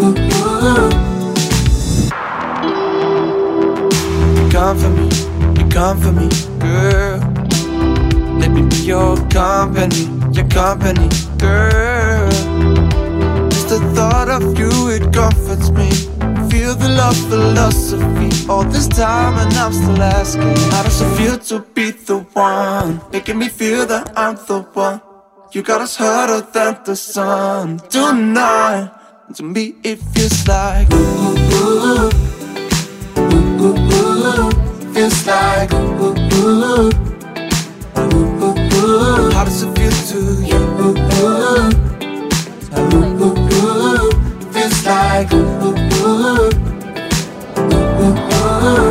[0.00, 0.88] ooh, ooh.
[4.58, 5.08] come for me,
[5.68, 5.98] girl.
[6.04, 7.07] Let me be
[8.88, 12.30] your company, your company, girl.
[13.50, 15.90] Just the thought of you, it comforts me.
[16.48, 21.36] Feel the love philosophy all this time, and I'm still asking, how does it feel
[21.50, 23.02] to be the one?
[23.12, 25.02] Making me feel that I'm the one.
[25.52, 28.90] You got us hotter than the sun tonight.
[29.34, 32.10] To me, it feels like ooh, ooh,
[33.18, 34.94] ooh, ooh, ooh, ooh.
[34.94, 37.07] feels like ooh, ooh, ooh.
[39.18, 40.18] How does it feel to
[40.50, 40.60] you?
[40.80, 40.96] Ooh,
[42.78, 44.10] ooh, ooh,
[44.52, 46.50] feels like ooh, ooh, ooh,
[48.02, 48.87] ooh, ooh.